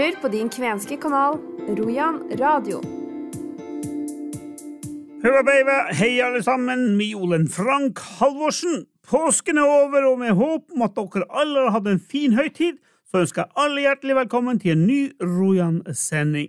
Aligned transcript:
hører 0.00 0.20
på 0.22 0.28
din 0.32 0.48
kvenske 0.48 0.96
kanal 0.96 1.34
Rojan 1.76 2.22
radio. 2.40 2.78
Høva 5.20 5.42
beiva, 5.44 5.74
hei 5.92 6.14
alle 6.24 6.40
sammen, 6.40 6.94
Miolen 6.96 7.44
Frank 7.52 8.00
Halvorsen. 8.16 8.86
Påsken 9.04 9.60
er 9.60 9.68
over, 9.68 10.06
og 10.08 10.22
med 10.22 10.32
håp 10.38 10.72
om 10.72 10.86
at 10.86 10.96
dere 10.96 11.26
alle 11.28 11.66
har 11.66 11.76
hatt 11.76 11.90
en 11.90 12.00
fin 12.00 12.32
høytid, 12.38 12.78
så 13.10 13.26
ønsker 13.26 13.42
jeg 13.42 13.52
alle 13.60 13.84
hjertelig 13.84 14.16
velkommen 14.22 14.62
til 14.62 14.72
en 14.72 14.86
ny 14.88 15.00
Rojan-sending. 15.20 16.48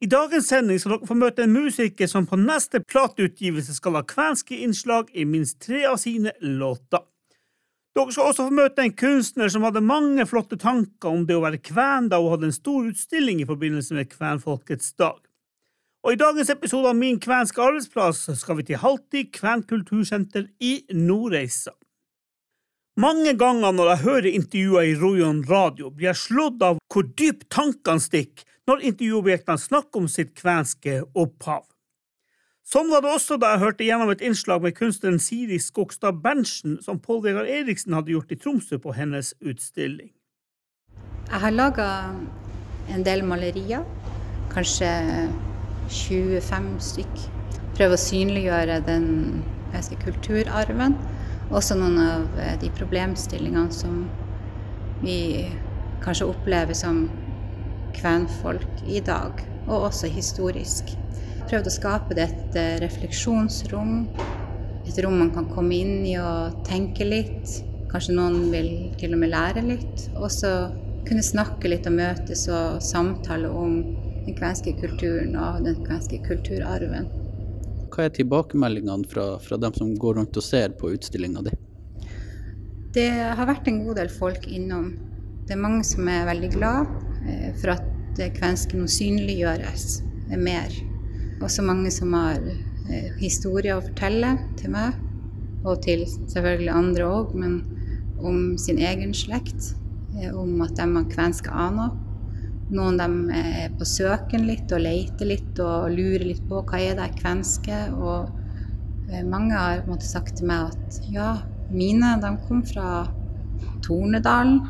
I 0.00 0.08
dagens 0.14 0.52
sending 0.52 0.78
skal 0.78 1.00
dere 1.00 1.10
få 1.10 1.18
møte 1.18 1.48
en 1.48 1.56
musiker 1.56 2.06
som 2.06 2.30
på 2.30 2.38
neste 2.38 2.78
plateutgivelse 2.86 3.74
skal 3.74 3.98
ha 3.98 4.06
kvenske 4.06 4.62
innslag 4.62 5.10
i 5.18 5.26
minst 5.26 5.58
tre 5.66 5.82
av 5.90 5.98
sine 5.98 6.36
låter. 6.46 7.09
Dere 7.96 8.12
skal 8.14 8.28
også 8.30 8.46
få 8.46 8.54
møte 8.54 8.84
en 8.84 8.94
kunstner 8.94 9.50
som 9.50 9.64
hadde 9.66 9.82
mange 9.82 10.22
flotte 10.30 10.54
tanker 10.60 11.10
om 11.10 11.24
det 11.26 11.34
å 11.34 11.42
være 11.42 11.58
kven 11.58 12.06
da 12.12 12.20
hun 12.22 12.30
hadde 12.36 12.50
en 12.50 12.54
stor 12.54 12.86
utstilling 12.86 13.42
i 13.42 13.48
forbindelse 13.48 13.96
med 13.96 14.12
kvenfolkets 14.12 14.92
dag. 15.00 15.18
Og 16.06 16.14
I 16.14 16.20
dagens 16.20 16.52
episode 16.54 16.88
av 16.88 16.96
Min 16.96 17.18
kvenske 17.20 17.60
arbeidsplass 17.60 18.22
skal 18.40 18.60
vi 18.60 18.68
til 18.70 18.80
Halti 18.80 19.26
kvenkultursenter 19.34 20.46
i 20.62 20.78
Nordreisa. 20.96 21.74
Mange 23.00 23.34
ganger 23.38 23.74
når 23.74 23.90
jeg 23.90 24.04
hører 24.04 24.30
intervjuer 24.30 24.86
i 24.86 24.96
Rojon 25.00 25.42
radio, 25.50 25.90
blir 25.90 26.10
jeg 26.12 26.22
slått 26.22 26.62
av 26.62 26.78
hvor 26.92 27.10
dypt 27.18 27.48
tankene 27.52 28.02
stikker 28.02 28.46
når 28.70 28.86
intervjuobjektene 28.90 29.60
snakker 29.60 30.02
om 30.02 30.08
sitt 30.10 30.32
kvenske 30.38 31.00
opphav. 31.18 31.66
Sånn 32.66 32.90
var 32.92 33.02
det 33.02 33.10
også 33.10 33.38
da 33.40 33.54
jeg 33.54 33.62
hørte 33.64 33.86
gjennom 33.86 34.10
et 34.12 34.22
innslag 34.22 34.62
med 34.62 34.76
kunstneren 34.76 35.18
Siri 35.22 35.58
Skogstad 35.58 36.20
Berntsen 36.22 36.76
som 36.84 37.00
Pål 37.02 37.22
Vegar 37.24 37.48
Eriksen 37.48 37.96
hadde 37.96 38.12
gjort 38.12 38.32
i 38.32 38.38
Tromsø 38.38 38.78
på 38.78 38.94
hennes 38.94 39.32
utstilling. 39.40 40.12
Jeg 41.30 41.40
har 41.44 41.54
laga 41.54 41.88
en 42.90 43.06
del 43.06 43.24
malerier, 43.26 43.86
kanskje 44.52 44.90
25 45.90 46.68
stykk. 46.82 47.24
Prøve 47.78 47.96
å 47.96 48.02
synliggjøre 48.02 48.80
den 48.86 49.08
norske 49.72 49.98
kulturarven. 50.04 50.98
Også 51.50 51.74
noen 51.78 51.98
av 52.02 52.40
de 52.62 52.70
problemstillingene 52.76 53.74
som 53.74 54.04
vi 55.02 55.48
kanskje 56.04 56.28
opplever 56.30 56.76
som 56.76 57.06
kvenfolk 57.96 58.84
i 58.86 59.00
dag, 59.02 59.40
og 59.66 59.88
også 59.90 60.10
historisk. 60.12 60.94
Prøvd 61.48 61.68
å 61.70 61.72
skape 61.74 62.16
det 62.16 62.26
et 62.28 62.58
eh, 62.58 62.76
refleksjonsrom, 62.82 63.94
et 64.86 65.00
rom 65.04 65.18
man 65.20 65.32
kan 65.34 65.48
komme 65.50 65.76
inn 65.76 66.06
i 66.08 66.16
og 66.20 66.60
tenke 66.66 67.06
litt. 67.06 67.60
Kanskje 67.90 68.14
noen 68.16 68.50
vil 68.52 68.70
til 69.00 69.16
og 69.16 69.22
med 69.22 69.32
lære 69.32 69.64
litt. 69.66 70.06
Og 70.16 70.28
så 70.34 70.52
kunne 71.08 71.24
snakke 71.24 71.70
litt 71.72 71.88
og 71.88 71.96
møtes 71.96 72.44
og 72.52 72.82
samtale 72.84 73.50
om 73.50 73.80
den 74.26 74.36
kvenske 74.36 74.76
kulturen 74.78 75.34
og 75.40 75.64
den 75.66 75.80
kvenske 75.86 76.20
kulturarven. 76.26 77.08
Hva 77.90 78.06
er 78.06 78.14
tilbakemeldingene 78.14 79.08
fra, 79.10 79.32
fra 79.42 79.58
dem 79.58 79.74
som 79.74 79.94
går 79.98 80.20
rundt 80.20 80.38
og 80.38 80.46
ser 80.46 80.76
på 80.78 80.92
utstillinga 80.94 81.42
di? 81.48 81.56
Det 82.94 83.10
har 83.38 83.46
vært 83.46 83.70
en 83.70 83.84
god 83.86 83.98
del 84.02 84.10
folk 84.12 84.46
innom. 84.50 84.92
Det 85.46 85.56
er 85.56 85.62
mange 85.62 85.82
som 85.86 86.06
er 86.10 86.28
veldig 86.28 86.50
glad 86.54 86.90
Eh, 87.28 87.52
for 87.60 87.76
at 87.76 87.84
det 88.16 88.32
nå 88.74 88.86
synliggjøres 88.88 90.02
mer. 90.36 90.72
Også 91.40 91.64
mange 91.64 91.90
som 91.94 92.12
har 92.16 92.40
eh, 92.44 93.10
historier 93.20 93.78
å 93.78 93.84
fortelle 93.84 94.34
til 94.60 94.74
meg, 94.74 94.96
og 95.64 95.82
til 95.84 96.06
selvfølgelig 96.08 96.72
andre 96.72 97.06
òg, 97.08 97.34
men 97.36 97.60
om 98.20 98.58
sin 98.60 98.80
egen 98.80 99.14
slekt. 99.16 99.74
Eh, 100.18 100.32
om 100.36 100.60
at 100.64 100.76
de 100.76 100.88
har 100.96 101.10
kvenske 101.12 101.52
aner. 101.52 101.94
Noen 102.70 103.00
dem 103.00 103.16
er 103.34 103.72
på 103.78 103.86
søken 103.88 104.44
litt 104.46 104.70
og 104.70 104.84
leter 104.84 105.26
litt 105.26 105.58
og 105.64 105.90
lurer 105.90 106.28
litt 106.28 106.44
på 106.46 106.60
hva 106.62 106.78
er 106.78 106.98
det 106.98 107.08
kvenske. 107.18 107.78
Og 107.98 108.30
mange 109.26 109.56
har 109.58 109.82
måte 109.88 110.06
sagt 110.06 110.36
til 110.38 110.46
meg 110.46 110.68
at 110.70 111.00
ja, 111.10 111.32
mine 111.74 112.12
de 112.22 112.30
kom 112.44 112.60
fra 112.66 113.08
Tornedalen 113.82 114.60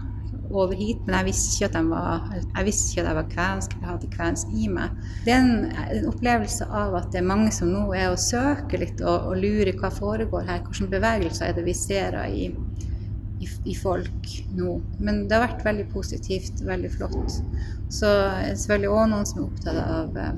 over 0.51 0.75
hit, 0.75 1.01
men 1.07 1.17
jeg 1.19 1.29
visste 1.31 1.55
ikke 1.55 1.69
at 1.71 1.77
jeg 1.79 1.89
var, 1.91 2.27
jeg 2.33 2.73
ikke 2.73 3.03
at 3.03 3.09
jeg 3.09 3.17
var 3.19 3.29
kvensk 3.35 3.75
eller 3.77 3.91
hadde 3.91 4.11
kvensk 4.15 4.55
i 4.57 4.69
meg. 4.73 4.99
Det 5.25 5.35
er 5.35 5.45
en, 5.45 6.09
opplevelse 6.11 6.67
av 6.67 6.97
at 6.99 7.09
det 7.13 7.21
er 7.21 7.31
mange 7.31 7.53
som 7.55 7.71
nå 7.71 7.85
er 7.97 8.11
og 8.11 8.21
søker 8.23 8.83
litt 8.83 9.03
og, 9.05 9.31
og 9.31 9.41
lurer 9.41 9.73
hva 9.79 9.93
foregår 9.95 10.47
her. 10.49 10.63
Hvilke 10.67 10.91
bevegelser 10.97 11.51
er 11.51 11.57
det 11.59 11.67
vi 11.67 11.77
ser 11.77 12.19
i, 12.27 12.51
i, 13.41 13.49
i, 13.49 13.77
folk 13.79 14.35
nå. 14.59 14.77
Men 14.99 15.25
det 15.29 15.39
har 15.39 15.47
vært 15.49 15.67
veldig 15.67 15.89
positivt, 15.95 16.63
veldig 16.67 16.93
flott. 16.99 17.41
Så 17.91 18.11
er 18.11 18.51
det 18.51 18.61
selvfølgelig 18.61 18.95
òg 18.97 19.11
noen 19.15 19.29
som 19.29 19.43
er 19.43 19.49
opptatt 19.49 19.83
av 19.87 20.21
eh, 20.21 20.37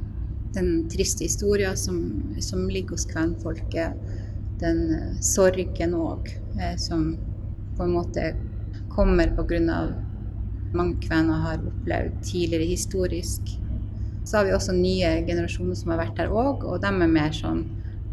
den 0.53 0.73
triste 0.93 1.25
historien 1.25 1.77
som, 1.77 1.99
som 2.45 2.69
ligger 2.69 2.99
hos 2.99 3.09
kvenfolket. 3.09 3.97
Den 4.63 4.83
uh, 4.93 5.21
sorgen 5.25 5.95
òg, 5.99 6.29
eh, 6.61 6.77
som 6.79 7.15
på 7.77 7.87
en 7.87 7.95
måte 7.97 8.35
kommer 8.95 9.35
pga. 9.37 9.93
mange 10.73 10.97
kvener 11.03 11.41
har 11.45 11.61
opplevd 11.69 12.23
tidligere 12.25 12.65
historisk. 12.65 13.43
Så 14.25 14.37
har 14.37 14.45
vi 14.45 14.55
også 14.55 14.73
nye 14.73 15.25
generasjoner 15.27 15.75
som 15.77 15.91
har 15.93 15.99
vært 16.07 16.19
her 16.23 16.33
òg, 16.33 16.65
og 16.65 16.81
de 16.81 16.89
er 16.89 17.09
mer 17.09 17.33
sånn 17.37 17.65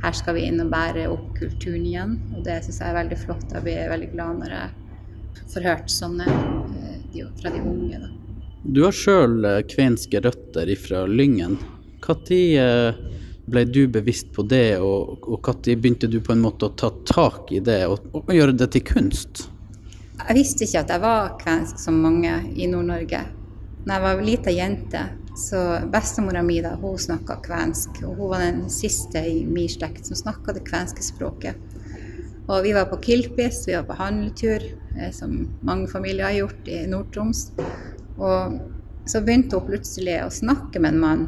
her 0.02 0.16
skal 0.16 0.38
vi 0.38 0.46
inn 0.48 0.62
og 0.64 0.72
bære 0.72 1.08
opp 1.12 1.34
kulturen 1.38 1.86
igjen. 1.86 2.16
Og 2.36 2.44
det 2.46 2.62
syns 2.64 2.80
jeg 2.80 2.92
er 2.92 2.98
veldig 3.02 3.20
flott. 3.20 3.52
Jeg 3.52 3.66
blir 3.66 3.92
veldig 3.92 4.12
glad 4.14 4.40
når 4.42 4.56
jeg 4.56 5.44
får 5.54 5.68
hørt 5.68 5.92
sånne 5.92 6.28
eh, 6.30 7.28
fra 7.42 7.52
de 7.54 7.62
unge. 7.64 8.00
Da. 8.00 8.12
Du 8.64 8.84
har 8.86 8.96
sjøl 8.96 9.44
eh, 9.48 9.62
kvenske 9.68 10.22
røtter 10.24 10.72
fra 10.80 11.06
Lyngen. 11.08 11.58
Når 12.06 12.32
eh, 12.32 13.00
ble 13.50 13.64
du 13.66 13.82
bevisst 13.92 14.32
på 14.34 14.46
det, 14.48 14.80
og 14.80 15.26
når 15.28 15.62
begynte 15.82 16.08
du 16.08 16.20
på 16.24 16.36
en 16.36 16.44
måte 16.44 16.70
å 16.70 16.76
ta 16.78 16.92
tak 17.10 17.52
i 17.52 17.62
det 17.66 17.82
og, 17.90 18.06
og 18.14 18.30
gjøre 18.34 18.56
det 18.56 18.72
til 18.76 18.86
kunst? 18.88 19.48
Jeg 20.20 20.36
visste 20.36 20.66
ikke 20.66 20.82
at 20.84 20.92
jeg 20.94 21.02
var 21.04 21.36
kvensk 21.40 21.80
som 21.80 22.02
mange 22.04 22.32
i 22.60 22.68
Nord-Norge. 22.68 23.22
Da 23.86 23.96
jeg 23.96 24.04
var 24.04 24.22
lita 24.22 24.52
jente, 24.52 25.04
så 25.40 25.62
bestemora 25.92 26.42
mi 26.44 26.60
da, 26.62 26.74
hun 26.82 27.00
snakka 27.00 27.40
kvensk. 27.46 28.02
Og 28.04 28.18
hun 28.20 28.34
var 28.34 28.44
den 28.44 28.66
siste 28.74 29.22
i 29.24 29.46
min 29.48 29.72
slekt 29.72 30.10
som 30.10 30.20
snakka 30.20 30.58
det 30.58 30.66
kvenske 30.68 31.06
språket. 31.06 31.56
Og 32.50 32.64
vi 32.66 32.74
var 32.76 32.90
på 32.90 33.00
Kilpis, 33.06 33.64
vi 33.68 33.78
var 33.78 33.88
på 33.88 33.98
handletur, 34.00 34.66
eh, 34.98 35.12
som 35.16 35.48
mange 35.62 35.88
familier 35.88 36.28
har 36.28 36.38
gjort 36.42 36.68
i 36.68 36.82
Nord-Troms. 36.90 37.52
Og 38.18 38.60
så 39.08 39.22
begynte 39.24 39.58
hun 39.58 39.70
plutselig 39.70 40.18
å 40.26 40.32
snakke 40.34 40.82
med 40.82 40.96
en 40.96 41.04
mann 41.04 41.28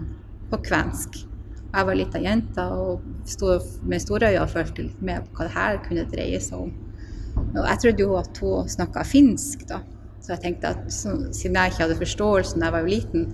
på 0.52 0.60
kvensk. 0.66 1.24
Jeg 1.72 1.88
var 1.88 1.96
lita 1.96 2.20
jente 2.20 2.64
og 2.76 3.06
sto 3.30 3.56
med 3.88 4.04
store 4.04 4.34
øyne 4.34 4.44
og 4.44 4.52
følte 4.52 4.90
litt 4.90 5.02
med 5.02 5.24
på 5.30 5.38
hva 5.38 5.48
det 5.48 5.56
her 5.56 5.84
kunne 5.86 6.10
dreie 6.12 6.42
seg 6.44 6.66
om. 6.66 6.74
Og 7.56 7.66
jeg 7.66 7.82
trodde 7.84 8.06
jo 8.06 8.20
at 8.20 8.44
hun 8.44 8.70
snakka 8.70 9.04
finsk, 9.08 9.66
da. 9.70 9.82
Så 10.22 10.36
jeg 10.36 10.44
tenkte 10.44 10.76
at 10.76 10.86
så, 10.94 11.16
siden 11.34 11.58
jeg 11.58 11.72
ikke 11.72 11.84
hadde 11.86 11.98
forståelsen 11.98 12.62
da 12.62 12.70
jeg 12.70 12.76
var 12.76 12.86
jo 12.86 12.94
liten, 12.94 13.26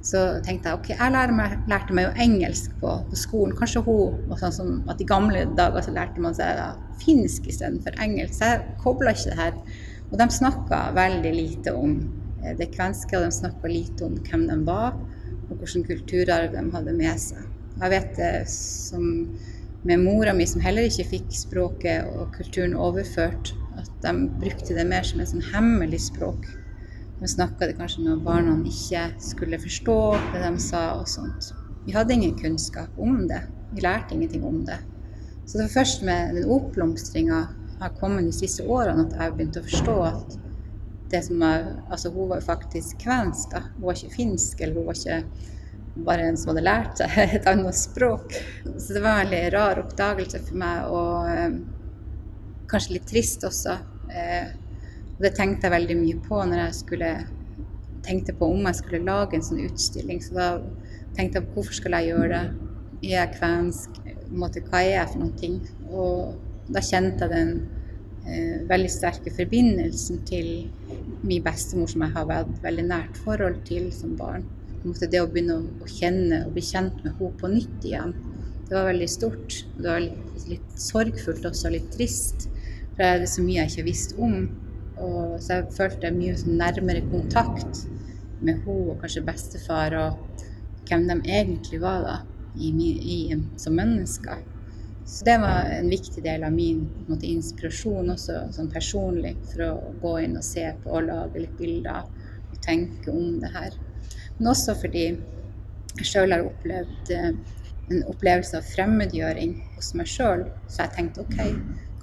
så 0.00 0.20
tenkte 0.44 0.70
jeg 0.70 0.78
ok, 0.78 0.88
jeg 0.94 1.34
meg, 1.36 1.56
lærte 1.68 1.96
meg 1.96 2.06
jo 2.06 2.24
engelsk 2.24 2.72
på, 2.80 2.94
på, 3.10 3.18
skolen. 3.20 3.52
Kanskje 3.58 3.82
hun 3.84 4.16
var 4.30 4.40
sånn 4.40 4.56
som 4.56 4.70
at 4.88 5.02
i 5.02 5.08
gamle 5.08 5.44
dager 5.58 5.84
så 5.84 5.92
lærte 5.92 6.24
man 6.24 6.36
seg 6.36 6.56
da, 6.56 6.70
finsk 7.02 7.50
istedenfor 7.52 8.00
engelsk. 8.00 8.40
Jeg 8.40 8.78
kobla 8.80 9.12
ikke 9.12 9.34
det 9.34 9.38
her. 9.42 9.60
Og 10.10 10.16
de 10.18 10.28
snakka 10.32 10.80
veldig 10.96 11.32
lite 11.36 11.76
om 11.76 11.98
eh, 12.40 12.56
det 12.58 12.72
kvenske, 12.72 13.18
og 13.18 13.28
de 13.28 13.36
snakka 13.36 13.70
lite 13.70 14.08
om 14.08 14.16
hvem 14.24 14.48
de 14.48 14.58
var, 14.66 14.96
og 15.50 15.60
hvilken 15.60 15.84
kulturarv 15.86 16.56
de 16.56 16.64
hadde 16.72 16.96
med 16.96 17.20
seg. 17.20 17.44
Jeg 17.80 17.92
vet 17.92 18.16
det 18.16 18.34
som 18.52 19.04
med 19.82 20.02
mora 20.02 20.32
mi, 20.36 20.46
som 20.46 20.60
heller 20.60 20.88
ikke 20.88 21.08
fikk 21.14 21.30
språket 21.34 22.08
og 22.14 22.34
kulturen 22.36 22.76
overført. 22.76 23.54
At 23.80 23.90
de 24.04 24.12
brukte 24.40 24.76
det 24.76 24.84
mer 24.88 25.06
som 25.06 25.22
et 25.22 25.30
sånn 25.30 25.46
hemmelig 25.52 26.02
språk. 26.10 26.48
De 27.20 27.28
snakka 27.28 27.68
det 27.68 27.76
kanskje 27.78 28.04
når 28.04 28.22
barna 28.24 28.56
ikke 28.68 29.06
skulle 29.20 29.60
forstå 29.60 29.98
det 30.34 30.42
de 30.44 30.52
sa 30.60 30.84
og 30.98 31.08
sånt. 31.08 31.52
Vi 31.86 31.94
hadde 31.96 32.16
ingen 32.16 32.36
kunnskap 32.38 32.96
om 33.00 33.26
det. 33.28 33.40
Vi 33.72 33.84
lærte 33.84 34.14
ingenting 34.16 34.44
om 34.44 34.62
det. 34.68 34.78
Så 35.46 35.58
det 35.58 35.66
var 35.66 35.74
først 35.80 36.04
med 36.06 36.34
den 36.36 36.50
oppblomstringa 36.52 37.40
har 37.80 37.96
kommet 38.00 38.28
de 38.28 38.32
siste 38.36 38.66
årene 38.68 39.06
at 39.06 39.16
jeg 39.16 39.34
begynte 39.36 39.62
å 39.62 39.68
forstå 39.68 39.96
at 40.04 40.36
det 41.10 41.22
som 41.26 41.42
er, 41.42 41.64
altså 41.90 42.12
hun 42.14 42.28
var 42.30 42.44
faktisk 42.44 43.00
kvensk. 43.02 43.50
da, 43.52 43.64
Hun 43.76 43.88
var 43.88 43.96
ikke 43.96 44.14
finsk, 44.14 44.60
eller 44.60 44.78
hun 44.78 44.86
var 44.86 44.98
ikke 44.98 45.22
bare 46.06 46.28
en 46.28 46.38
som 46.38 46.52
hadde 46.52 46.64
lært 46.66 47.00
seg 47.00 47.18
et 47.38 47.48
annet 47.50 47.76
språk. 47.76 48.34
Så 48.76 48.96
det 48.96 49.02
var 49.04 49.18
en 49.18 49.26
veldig 49.26 49.42
rar 49.54 49.82
oppdagelse 49.82 50.42
for 50.46 50.60
meg, 50.62 50.88
og 50.90 51.30
eh, 51.30 51.60
kanskje 52.70 52.96
litt 52.96 53.08
trist 53.10 53.44
også. 53.46 53.76
Eh, 54.10 54.50
det 55.20 55.34
tenkte 55.36 55.68
jeg 55.68 55.76
veldig 55.76 55.98
mye 56.00 56.20
på 56.24 56.40
når 56.48 56.64
jeg 56.64 56.78
skulle 56.78 57.10
tenkte 58.06 58.32
på 58.36 58.48
om 58.54 58.64
jeg 58.64 58.78
skulle 58.78 59.04
lage 59.04 59.36
en 59.36 59.44
sånn 59.44 59.64
utstilling. 59.66 60.22
Så 60.24 60.36
da 60.36 60.50
tenkte 61.16 61.40
jeg 61.40 61.48
på 61.48 61.58
hvorfor 61.58 61.76
skal 61.76 61.98
jeg 61.98 62.14
gjøre 62.14 62.30
det? 62.32 62.44
Er 63.00 63.12
jeg 63.16 63.34
kvensk? 63.38 64.00
Hva 64.30 64.80
er 64.80 64.94
jeg 64.94 65.10
for 65.10 65.20
noen 65.22 65.36
ting? 65.40 65.60
Og 65.90 66.72
da 66.72 66.82
kjente 66.84 67.26
jeg 67.26 67.34
den 67.34 67.52
eh, 68.26 68.56
veldig 68.70 68.92
sterke 68.92 69.32
forbindelsen 69.34 70.22
til 70.28 70.50
min 71.26 71.44
bestemor, 71.44 71.90
som 71.90 72.04
jeg 72.06 72.14
har 72.16 72.32
hatt 72.32 72.56
veldig 72.64 72.86
nært 72.88 73.20
forhold 73.24 73.60
til 73.68 73.90
som 73.94 74.16
barn. 74.16 74.46
Det 74.80 75.20
å 75.20 75.28
begynne 75.28 75.58
å 75.84 75.88
kjenne 75.88 76.44
og 76.46 76.54
bli 76.56 76.62
kjent 76.64 77.02
med 77.04 77.12
henne 77.18 77.36
på 77.40 77.48
nytt 77.52 77.84
igjen, 77.84 78.14
det 78.70 78.76
var 78.78 78.86
veldig 78.86 79.08
stort. 79.10 79.56
Det 79.76 79.88
var 79.88 80.00
litt, 80.04 80.44
litt 80.48 80.74
sorgfullt 80.78 81.48
også, 81.48 81.72
litt 81.74 81.88
trist. 81.92 82.46
For 82.94 83.02
det 83.02 83.08
er 83.10 83.24
så 83.28 83.42
mye 83.42 83.64
jeg 83.64 83.72
ikke 83.72 83.86
visste 83.88 84.20
om. 84.22 84.36
Og 85.00 85.34
så 85.42 85.58
jeg 85.58 85.74
følte 85.74 86.12
mye 86.14 86.36
sånn 86.38 86.60
nærmere 86.60 87.02
kontakt 87.10 87.82
med 88.40 88.62
henne 88.62 88.76
og 88.94 89.02
kanskje 89.02 89.24
bestefar, 89.26 89.96
og 89.98 90.46
hvem 90.88 91.08
de 91.10 91.18
egentlig 91.26 91.82
var 91.82 92.06
da, 92.06 92.16
i, 92.56 92.70
i, 92.70 93.18
som 93.60 93.76
mennesker. 93.76 94.46
Så 95.10 95.26
det 95.26 95.36
var 95.42 95.66
en 95.74 95.90
viktig 95.90 96.22
del 96.22 96.46
av 96.46 96.54
min 96.54 96.84
måte, 97.08 97.26
inspirasjon 97.26 98.14
også 98.14 98.46
sånn 98.54 98.70
personlig, 98.70 99.34
for 99.50 99.66
å 99.66 99.94
gå 100.00 100.16
inn 100.24 100.38
og 100.38 100.46
se 100.46 100.68
på 100.84 100.94
og 100.94 101.08
lage 101.10 101.42
litt 101.42 101.56
bilder 101.58 102.06
og 102.06 102.58
tenke 102.62 103.10
om 103.10 103.40
det 103.42 103.50
her. 103.56 103.74
Men 104.40 104.54
også 104.54 104.72
fordi 104.80 105.04
jeg 105.10 106.06
sjøl 106.08 106.32
har 106.32 106.46
opplevd 106.48 107.10
eh, 107.12 107.32
en 107.90 108.04
opplevelse 108.08 108.56
av 108.56 108.66
fremmedgjøring 108.72 109.56
hos 109.76 109.92
meg 109.98 110.08
sjøl. 110.08 110.46
Så 110.64 110.86
jeg 110.86 110.94
tenkte 110.96 111.26
OK, 111.26 111.40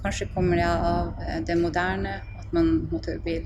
kanskje 0.04 0.28
kommer 0.36 0.60
det 0.60 0.68
av 0.70 1.22
eh, 1.24 1.40
det 1.48 1.58
moderne. 1.58 2.20
At 2.38 2.52
man 2.54 2.70
måtte 2.92 3.18
bli 3.24 3.40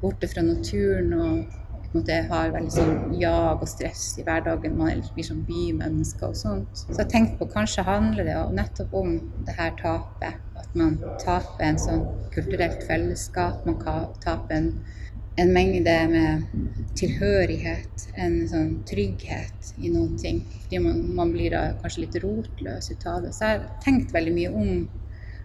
borte 0.00 0.30
fra 0.30 0.44
naturen 0.46 1.10
og 1.16 1.56
måte, 1.96 2.20
har 2.30 2.52
veldig 2.54 2.72
sånn 2.72 3.16
jag 3.18 3.62
og 3.64 3.68
stress 3.70 4.04
i 4.20 4.24
hverdagen. 4.26 4.76
Man 4.78 5.02
blir 5.16 5.26
sånn 5.26 5.42
bymenneske 5.48 6.28
og 6.28 6.38
sånt. 6.38 6.84
Så 6.84 7.00
jeg 7.00 7.10
tenkte 7.12 7.40
på 7.40 7.50
kanskje 7.56 7.86
handler 7.88 8.28
det 8.28 8.36
nettopp 8.60 8.94
om 9.02 9.16
det 9.48 9.56
her 9.58 9.74
tapet. 9.80 10.38
At 10.56 10.78
man 10.78 11.00
taper 11.22 11.66
en 11.66 11.82
sånn 11.82 12.06
kulturelt 12.34 12.86
fellesskap. 12.86 13.66
Man 13.66 13.82
taper 14.22 14.60
en 14.60 14.70
en 15.36 15.52
mengde 15.52 15.94
med 16.08 16.44
tilhørighet, 16.96 18.06
en 18.16 18.36
sånn 18.48 18.70
trygghet 18.88 19.72
i 19.76 19.90
noen 19.92 20.14
ting. 20.20 20.40
Fordi 20.64 20.80
man, 20.80 21.02
man 21.18 21.32
blir 21.34 21.52
da 21.52 21.64
kanskje 21.82 22.06
litt 22.06 22.16
rotløs 22.22 22.88
ut 22.92 23.04
av 23.10 23.26
det. 23.26 23.34
Så 23.36 23.44
jeg 23.44 23.58
har 23.58 23.66
tenkt 23.84 24.14
veldig 24.16 24.32
mye 24.36 24.52
om, 24.62 24.70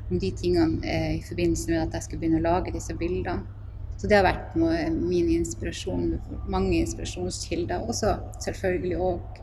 om 0.08 0.22
de 0.22 0.30
tingene 0.40 0.80
eh, 0.88 1.18
i 1.18 1.26
forbindelse 1.28 1.74
med 1.74 1.84
at 1.84 1.98
jeg 1.98 2.08
skulle 2.08 2.24
begynne 2.24 2.40
å 2.40 2.48
lage 2.48 2.76
disse 2.76 2.96
bildene. 3.00 3.60
Så 4.00 4.10
det 4.10 4.18
har 4.18 4.26
vært 4.26 4.56
min 4.58 5.28
inspirasjon, 5.30 6.16
mange 6.50 6.80
inspirasjonskilder. 6.80 7.84
Også 7.92 8.16
selvfølgelig 8.42 8.98
òg 8.98 9.42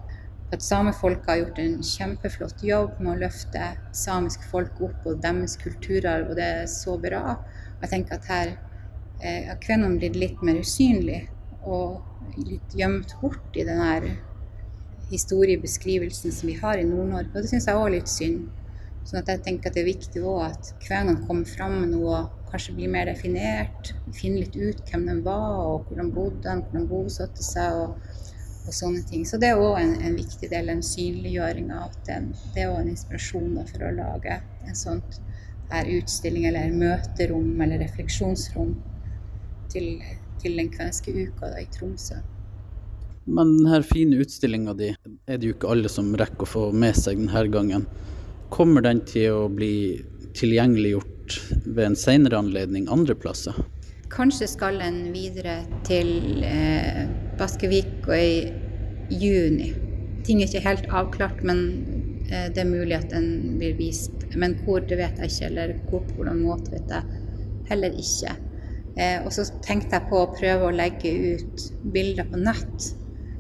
at 0.49 0.65
samefolket 0.65 1.29
har 1.29 1.43
gjort 1.43 1.61
en 1.63 1.77
kjempeflott 1.85 2.65
jobb 2.65 2.97
med 3.03 3.13
å 3.13 3.21
løfte 3.21 3.69
samiske 3.95 4.49
folk 4.51 4.81
opp 4.83 5.07
og 5.07 5.21
deres 5.23 5.59
kulturarv, 5.61 6.33
og 6.33 6.41
det 6.41 6.49
er 6.63 6.67
så 6.73 6.97
bra. 6.99 7.37
Jeg 7.83 7.93
tenker 7.93 8.17
at 8.17 8.33
her 8.33 8.55
eh, 9.23 9.51
kvinnene 9.63 9.99
blitt 10.01 10.17
litt 10.19 10.43
mer 10.45 10.61
usynlig 10.63 11.27
og 11.67 12.39
litt 12.39 12.75
gjemt 12.77 13.15
bort 13.21 13.57
i 13.59 13.67
den 13.67 13.81
her 13.83 14.09
historiebeskrivelsen 15.11 16.33
som 16.35 16.51
vi 16.51 16.57
har 16.61 16.79
i 16.79 16.87
Nord-Norge. 16.87 17.33
Og 17.33 17.43
det 17.43 17.51
syns 17.51 17.69
jeg 17.69 17.79
òg 17.79 17.87
er 17.89 17.95
litt 17.99 18.13
synd. 18.13 18.49
Sånn 19.09 19.23
at 19.23 19.31
jeg 19.33 19.45
tenker 19.47 19.71
at 19.71 19.79
det 19.79 19.85
er 19.85 19.89
viktig 19.89 20.23
òg 20.23 20.43
at 20.51 20.73
kvenene 20.85 21.25
kommer 21.27 21.49
fram 21.49 21.79
med 21.81 21.95
noe 21.95 22.27
kanskje 22.51 22.75
blir 22.77 22.93
mer 22.93 23.09
definert. 23.09 23.93
Finne 24.17 24.43
litt 24.43 24.57
ut 24.57 24.83
hvem 24.89 25.07
de 25.09 25.17
var, 25.25 25.63
og 25.65 25.89
hvor 25.89 26.01
de 26.01 26.09
bodde, 26.13 26.57
hvor 26.61 26.77
de 26.77 26.85
bosatte 26.91 27.45
seg. 27.45 27.83
og, 27.85 28.27
og 28.69 28.75
sånne 28.77 29.01
ting. 29.09 29.25
Så 29.25 29.41
det 29.41 29.49
er 29.49 29.63
òg 29.63 29.79
en, 29.81 29.95
en, 30.05 30.17
viktig 30.19 30.51
del, 30.53 30.69
en 30.69 30.85
synliggjøring 30.85 31.71
av 31.73 31.89
at 31.89 32.11
det, 32.11 32.19
er 32.61 32.69
òg 32.69 32.83
en 32.83 32.91
inspirasjon 32.93 33.55
da, 33.57 33.65
for 33.71 33.87
å 33.87 33.95
lage 33.97 34.35
en 34.69 34.77
sånn 34.77 35.01
utstilling 35.69 36.47
eller 36.49 36.73
møterom 36.77 37.49
eller 37.65 37.81
refleksjonsrom 37.85 38.75
til, 39.73 40.03
til 40.43 40.59
den 40.59 40.73
kvenske 40.73 41.15
uka 41.15 41.53
da, 41.53 41.63
i 41.63 41.71
Tromsø. 41.75 42.21
Men 43.29 43.59
denne 43.59 43.83
fine 43.85 44.21
utstillinga 44.23 44.73
di 44.79 44.93
er 44.95 45.37
det 45.37 45.51
jo 45.51 45.57
ikke 45.57 45.73
alle 45.73 45.91
som 45.93 46.15
rekker 46.17 46.47
å 46.47 46.53
få 46.53 46.63
med 46.73 46.97
seg 46.97 47.21
denne 47.21 47.45
gangen. 47.53 47.85
Kommer 48.49 48.85
den 48.85 49.03
til 49.09 49.35
å 49.37 49.49
bli 49.53 50.01
tilgjengeliggjort 50.39 51.37
ved 51.67 51.85
en 51.85 51.99
senere 51.99 52.41
anledning 52.41 52.89
andre 52.93 53.17
plasser? 53.19 53.57
Kanskje 54.09 54.49
skal 54.49 54.81
den 54.81 55.11
videre 55.13 55.61
til 55.85 56.41
eh, 56.47 57.05
Baskevik 57.37 58.09
og 58.09 58.17
i 58.17 59.19
juni. 59.21 59.75
Ting 60.25 60.41
er 60.41 60.49
ikke 60.49 60.65
helt 60.65 60.89
avklart, 60.89 61.43
men 61.45 61.61
eh, 62.31 62.49
det 62.49 62.65
er 62.65 62.71
mulig 62.71 62.97
at 62.97 63.13
den 63.13 63.59
blir 63.61 63.77
vist. 63.77 64.17
Men 64.37 64.57
hvor, 64.65 64.81
det 64.81 64.97
vet 65.01 65.21
jeg 65.21 65.35
ikke. 65.35 65.51
Eller 65.53 65.75
hvor, 65.91 66.07
på 66.09 66.23
hvilken 66.23 66.41
måte, 66.47 66.73
vet 66.73 66.97
jeg 66.97 67.21
heller 67.69 68.01
ikke. 68.01 68.39
Eh, 68.99 69.21
og 69.23 69.31
så 69.33 69.45
tenkte 69.63 69.95
jeg 69.95 70.11
på 70.11 70.23
å 70.25 70.31
prøve 70.33 70.69
å 70.69 70.75
legge 70.75 71.13
ut 71.39 71.69
bilder 71.95 72.27
på 72.27 72.41
nett. 72.43 72.89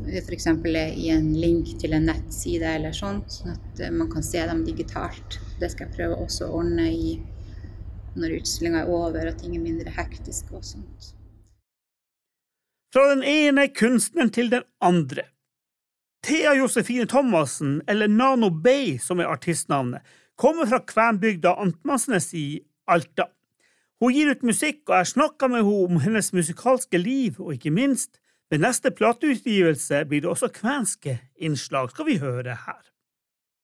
F.eks. 0.08 0.46
i 0.46 1.08
en 1.12 1.32
link 1.36 1.74
til 1.82 1.96
en 1.96 2.06
nettside 2.08 2.68
eller 2.78 2.94
sånt, 2.96 3.32
sånn 3.40 3.56
at 3.56 3.82
eh, 3.82 3.92
man 3.92 4.10
kan 4.12 4.24
se 4.24 4.44
dem 4.46 4.62
digitalt. 4.64 5.40
Det 5.58 5.72
skal 5.72 5.88
jeg 5.88 5.96
prøve 5.96 6.20
også 6.22 6.46
å 6.46 6.60
ordne 6.62 6.86
i 6.94 7.16
når 8.18 8.38
utstillinga 8.38 8.84
er 8.84 8.92
over 8.92 9.30
og 9.30 9.40
ting 9.40 9.56
er 9.56 9.62
mindre 9.62 9.92
hektiske 9.94 10.54
og 10.54 10.64
sånt. 10.66 11.10
Fra 12.94 13.04
den 13.10 13.24
ene 13.26 13.66
kunstneren 13.68 14.30
til 14.32 14.48
den 14.54 14.64
andre. 14.80 15.26
Thea 16.24 16.54
Josefine 16.56 17.06
Thomassen, 17.06 17.82
eller 17.86 18.08
Nano 18.08 18.48
Bay 18.50 18.96
som 19.02 19.20
er 19.20 19.28
artistnavnet, 19.30 20.02
kommer 20.38 20.66
fra 20.70 20.80
kvenbygda 20.86 21.54
Antmansnes 21.62 22.32
i 22.34 22.46
Alta. 22.90 23.28
Hun 23.98 24.14
gir 24.14 24.30
ut 24.30 24.44
musikk, 24.46 24.84
og 24.88 25.00
jeg 25.00 25.12
snakka 25.14 25.48
med 25.50 25.64
henne 25.64 25.86
om 25.88 26.02
hennes 26.04 26.30
musikalske 26.32 26.98
liv, 27.02 27.40
og 27.42 27.56
ikke 27.56 27.74
minst, 27.74 28.20
ved 28.50 28.62
neste 28.62 28.90
plateutgivelse 28.94 30.04
blir 30.08 30.22
det 30.24 30.30
også 30.30 30.48
kvenske 30.54 31.18
innslag, 31.36 31.90
skal 31.90 32.06
vi 32.06 32.16
høre 32.22 32.54
her. 32.66 32.84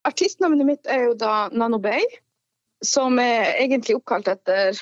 Artistnavnet 0.04 0.66
mitt 0.68 0.90
er 0.90 1.06
jo 1.06 1.14
da 1.16 1.48
Nano 1.54 1.78
Bay, 1.80 2.02
som 2.84 3.16
er 3.22 3.54
egentlig 3.62 3.96
oppkalt 3.96 4.28
etter 4.28 4.76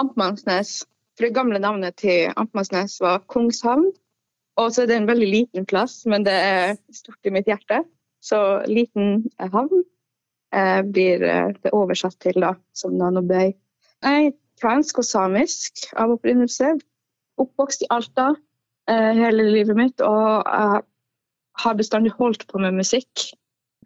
Amtmannsnes. 0.00 0.86
For 1.12 1.26
det 1.26 1.36
gamle 1.36 1.60
navnet 1.60 1.98
til 2.00 2.30
Amtmannsnes 2.40 2.96
var 3.02 3.20
Kongshavn. 3.28 3.90
Og 4.60 4.72
så 4.72 4.84
er 4.84 4.88
det 4.88 4.96
en 5.00 5.08
veldig 5.08 5.28
liten 5.28 5.66
plass, 5.68 6.02
men 6.08 6.24
det 6.24 6.32
er 6.32 6.76
stort 6.92 7.28
i 7.28 7.32
mitt 7.34 7.48
hjerte. 7.48 7.82
Så 8.24 8.38
liten 8.70 9.26
havn 9.40 9.82
eh, 10.54 10.80
blir 10.88 11.24
eh, 11.24 11.52
det 11.64 11.72
oversatt 11.76 12.18
til 12.22 12.40
da, 12.44 12.54
som 12.76 12.96
Nano 12.96 13.24
Bay. 13.26 13.52
Jeg 14.02 14.32
kvensk 14.62 15.02
og 15.02 15.08
samisk 15.08 15.84
av 15.98 16.14
opprinnelse. 16.14 16.76
Oppvokst 17.42 17.84
i 17.84 17.90
Alta 17.92 18.32
eh, 18.90 19.12
hele 19.18 19.48
livet 19.50 19.78
mitt 19.78 20.02
og 20.06 20.46
jeg 20.46 20.82
har 21.62 21.78
bestandig 21.78 22.14
holdt 22.16 22.46
på 22.48 22.60
med 22.62 22.78
musikk. 22.78 23.32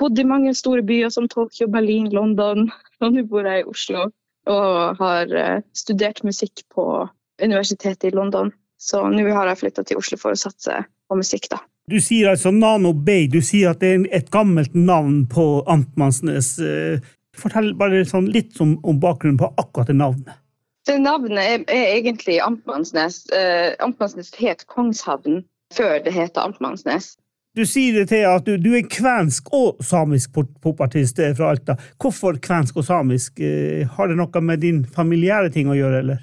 Bodd 0.00 0.18
i 0.20 0.26
mange 0.28 0.52
store 0.54 0.84
byer 0.86 1.10
som 1.12 1.28
Tokyo, 1.28 1.68
Berlin, 1.72 2.10
London. 2.12 2.68
Og 3.00 3.12
nå 3.14 3.24
bor 3.30 3.48
jeg 3.48 3.64
i 3.64 3.68
Oslo 3.70 4.10
og 4.46 5.00
har 5.00 5.32
eh, 5.34 5.62
studert 5.74 6.22
musikk 6.22 6.62
på 6.74 7.06
universitetet 7.42 8.12
i 8.12 8.14
London. 8.14 8.52
Så 8.78 9.00
nå 9.10 9.24
har 9.32 9.48
jeg 9.50 9.62
flytta 9.64 9.82
til 9.88 9.98
Oslo 9.98 10.18
for 10.20 10.36
å 10.36 10.38
satse 10.38 10.84
på 11.08 11.18
musikk, 11.18 11.48
da. 11.50 11.58
Du 11.90 11.98
sier 12.02 12.32
altså 12.32 12.50
Nano 12.50 12.90
Bay, 12.92 13.28
du 13.30 13.38
sier 13.42 13.72
at 13.72 13.82
det 13.82 13.92
er 13.94 14.06
et 14.14 14.30
gammelt 14.34 14.74
navn 14.74 15.24
på 15.30 15.62
Amtmannsnes. 15.70 16.56
Eh, 16.62 17.02
fortell 17.36 17.72
bare 17.78 18.04
sånn 18.08 18.30
litt 18.32 18.58
om, 18.62 18.76
om 18.86 18.98
bakgrunnen 19.02 19.38
på 19.40 19.52
akkurat 19.54 19.90
det 19.90 19.98
navnet. 19.98 20.38
Det 20.86 20.98
navnet 21.02 21.38
er, 21.42 21.62
er 21.66 21.92
egentlig 21.96 22.38
Amtmannsnes. 22.42 23.24
Eh, 23.34 23.74
Amtmannsnes 23.82 24.30
het 24.38 24.66
Kongshavn 24.70 25.42
før 25.74 25.98
det 26.04 26.12
het 26.14 26.38
Amtmannsnes. 26.38 27.16
Du 27.56 27.64
sier 27.64 27.94
det 27.96 28.10
til 28.10 28.26
at 28.28 28.44
du, 28.46 28.54
du 28.60 28.74
er 28.76 28.84
kvensk 28.84 29.48
og 29.56 29.80
samisk 29.84 30.36
popartist 30.62 31.18
eh, 31.18 31.32
fra 31.36 31.54
Alta. 31.54 31.78
Hvorfor 32.02 32.36
kvensk 32.42 32.76
og 32.76 32.84
samisk? 32.84 33.40
Uh, 33.40 33.86
har 33.96 34.10
det 34.10 34.18
noe 34.20 34.42
med 34.44 34.60
din 34.60 34.82
familiære 34.84 35.54
ting 35.54 35.70
å 35.72 35.78
gjøre, 35.78 36.02
eller? 36.04 36.20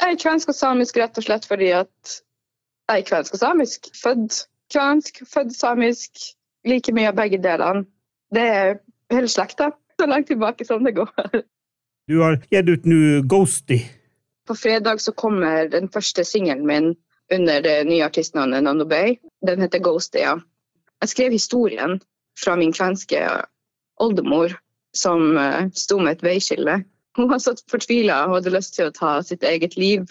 Jeg 0.00 0.14
er 0.14 0.20
kvensk 0.22 0.52
og 0.52 0.56
samisk 0.56 1.00
rett 1.02 1.18
og 1.18 1.26
slett 1.26 1.48
fordi 1.50 1.72
at 1.74 2.14
jeg 2.86 3.02
er 3.02 3.08
kvensk 3.10 3.34
og 3.34 3.42
samisk. 3.42 3.90
Født 3.98 4.44
kvensk, 4.72 5.20
født 5.26 5.52
samisk. 5.56 6.22
Like 6.66 6.94
mye 6.94 7.10
av 7.10 7.18
begge 7.18 7.42
delene. 7.42 7.84
Det 8.34 8.46
er 8.54 8.78
hele 9.12 9.28
slekta. 9.30 9.72
Så 9.98 10.06
langt 10.06 10.30
tilbake 10.30 10.64
som 10.68 10.86
det 10.86 10.94
går. 10.96 11.42
Du 12.06 12.18
har 12.18 12.38
gitt 12.50 12.68
ut 12.68 12.84
nå 12.86 13.22
Ghosty. 13.26 13.80
På 14.46 14.54
fredag 14.54 15.00
så 15.00 15.12
kommer 15.12 15.68
den 15.68 15.88
første 15.90 16.24
singelen 16.24 16.66
min 16.66 16.92
under 17.34 17.62
det 17.62 17.80
nye 17.88 18.04
artistnavnet 18.06 18.62
Nando 18.62 18.86
Bay. 18.86 19.16
Den 19.46 19.60
heter 19.60 19.82
Ghosty, 19.82 20.20
ja. 20.22 20.36
Jeg 21.02 21.10
skrev 21.10 21.34
historien 21.34 21.98
fra 22.38 22.54
min 22.56 22.72
kvenske 22.72 23.24
oldemor 23.98 24.54
som 24.94 25.34
uh, 25.34 25.66
sto 25.74 25.98
med 25.98 26.16
et 26.16 26.22
veiskille. 26.22 26.78
Hun 27.18 27.30
var 27.30 27.42
så 27.42 27.56
fortvila 27.70 28.22
og 28.28 28.38
hadde 28.38 28.54
lyst 28.54 28.76
til 28.76 28.86
å 28.86 28.94
ta 28.94 29.18
sitt 29.26 29.42
eget 29.42 29.74
liv 29.76 30.06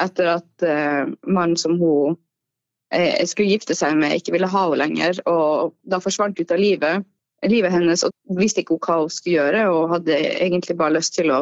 etter 0.00 0.38
at 0.38 0.64
uh, 0.64 1.12
mannen 1.28 1.60
som 1.60 1.76
hun 1.76 2.16
uh, 2.16 3.24
skulle 3.28 3.52
gifte 3.52 3.76
seg 3.76 3.98
med, 4.00 4.16
ikke 4.16 4.32
ville 4.32 4.48
ha 4.48 4.64
henne 4.64 4.80
lenger. 4.80 5.20
Og 5.28 5.76
da 5.84 6.00
forsvant 6.00 6.40
ut 6.40 6.56
av 6.56 6.62
livet 6.62 7.04
livet 7.50 7.72
hennes 7.74 8.04
og 8.06 8.38
visste 8.38 8.62
ikke 8.62 8.78
hva 8.82 9.00
hun 9.02 9.12
skulle 9.12 9.38
gjøre, 9.38 9.64
og 9.72 9.90
hadde 9.96 10.18
egentlig 10.18 10.76
bare 10.78 10.96
lyst 10.96 11.16
til 11.18 11.32
å 11.34 11.40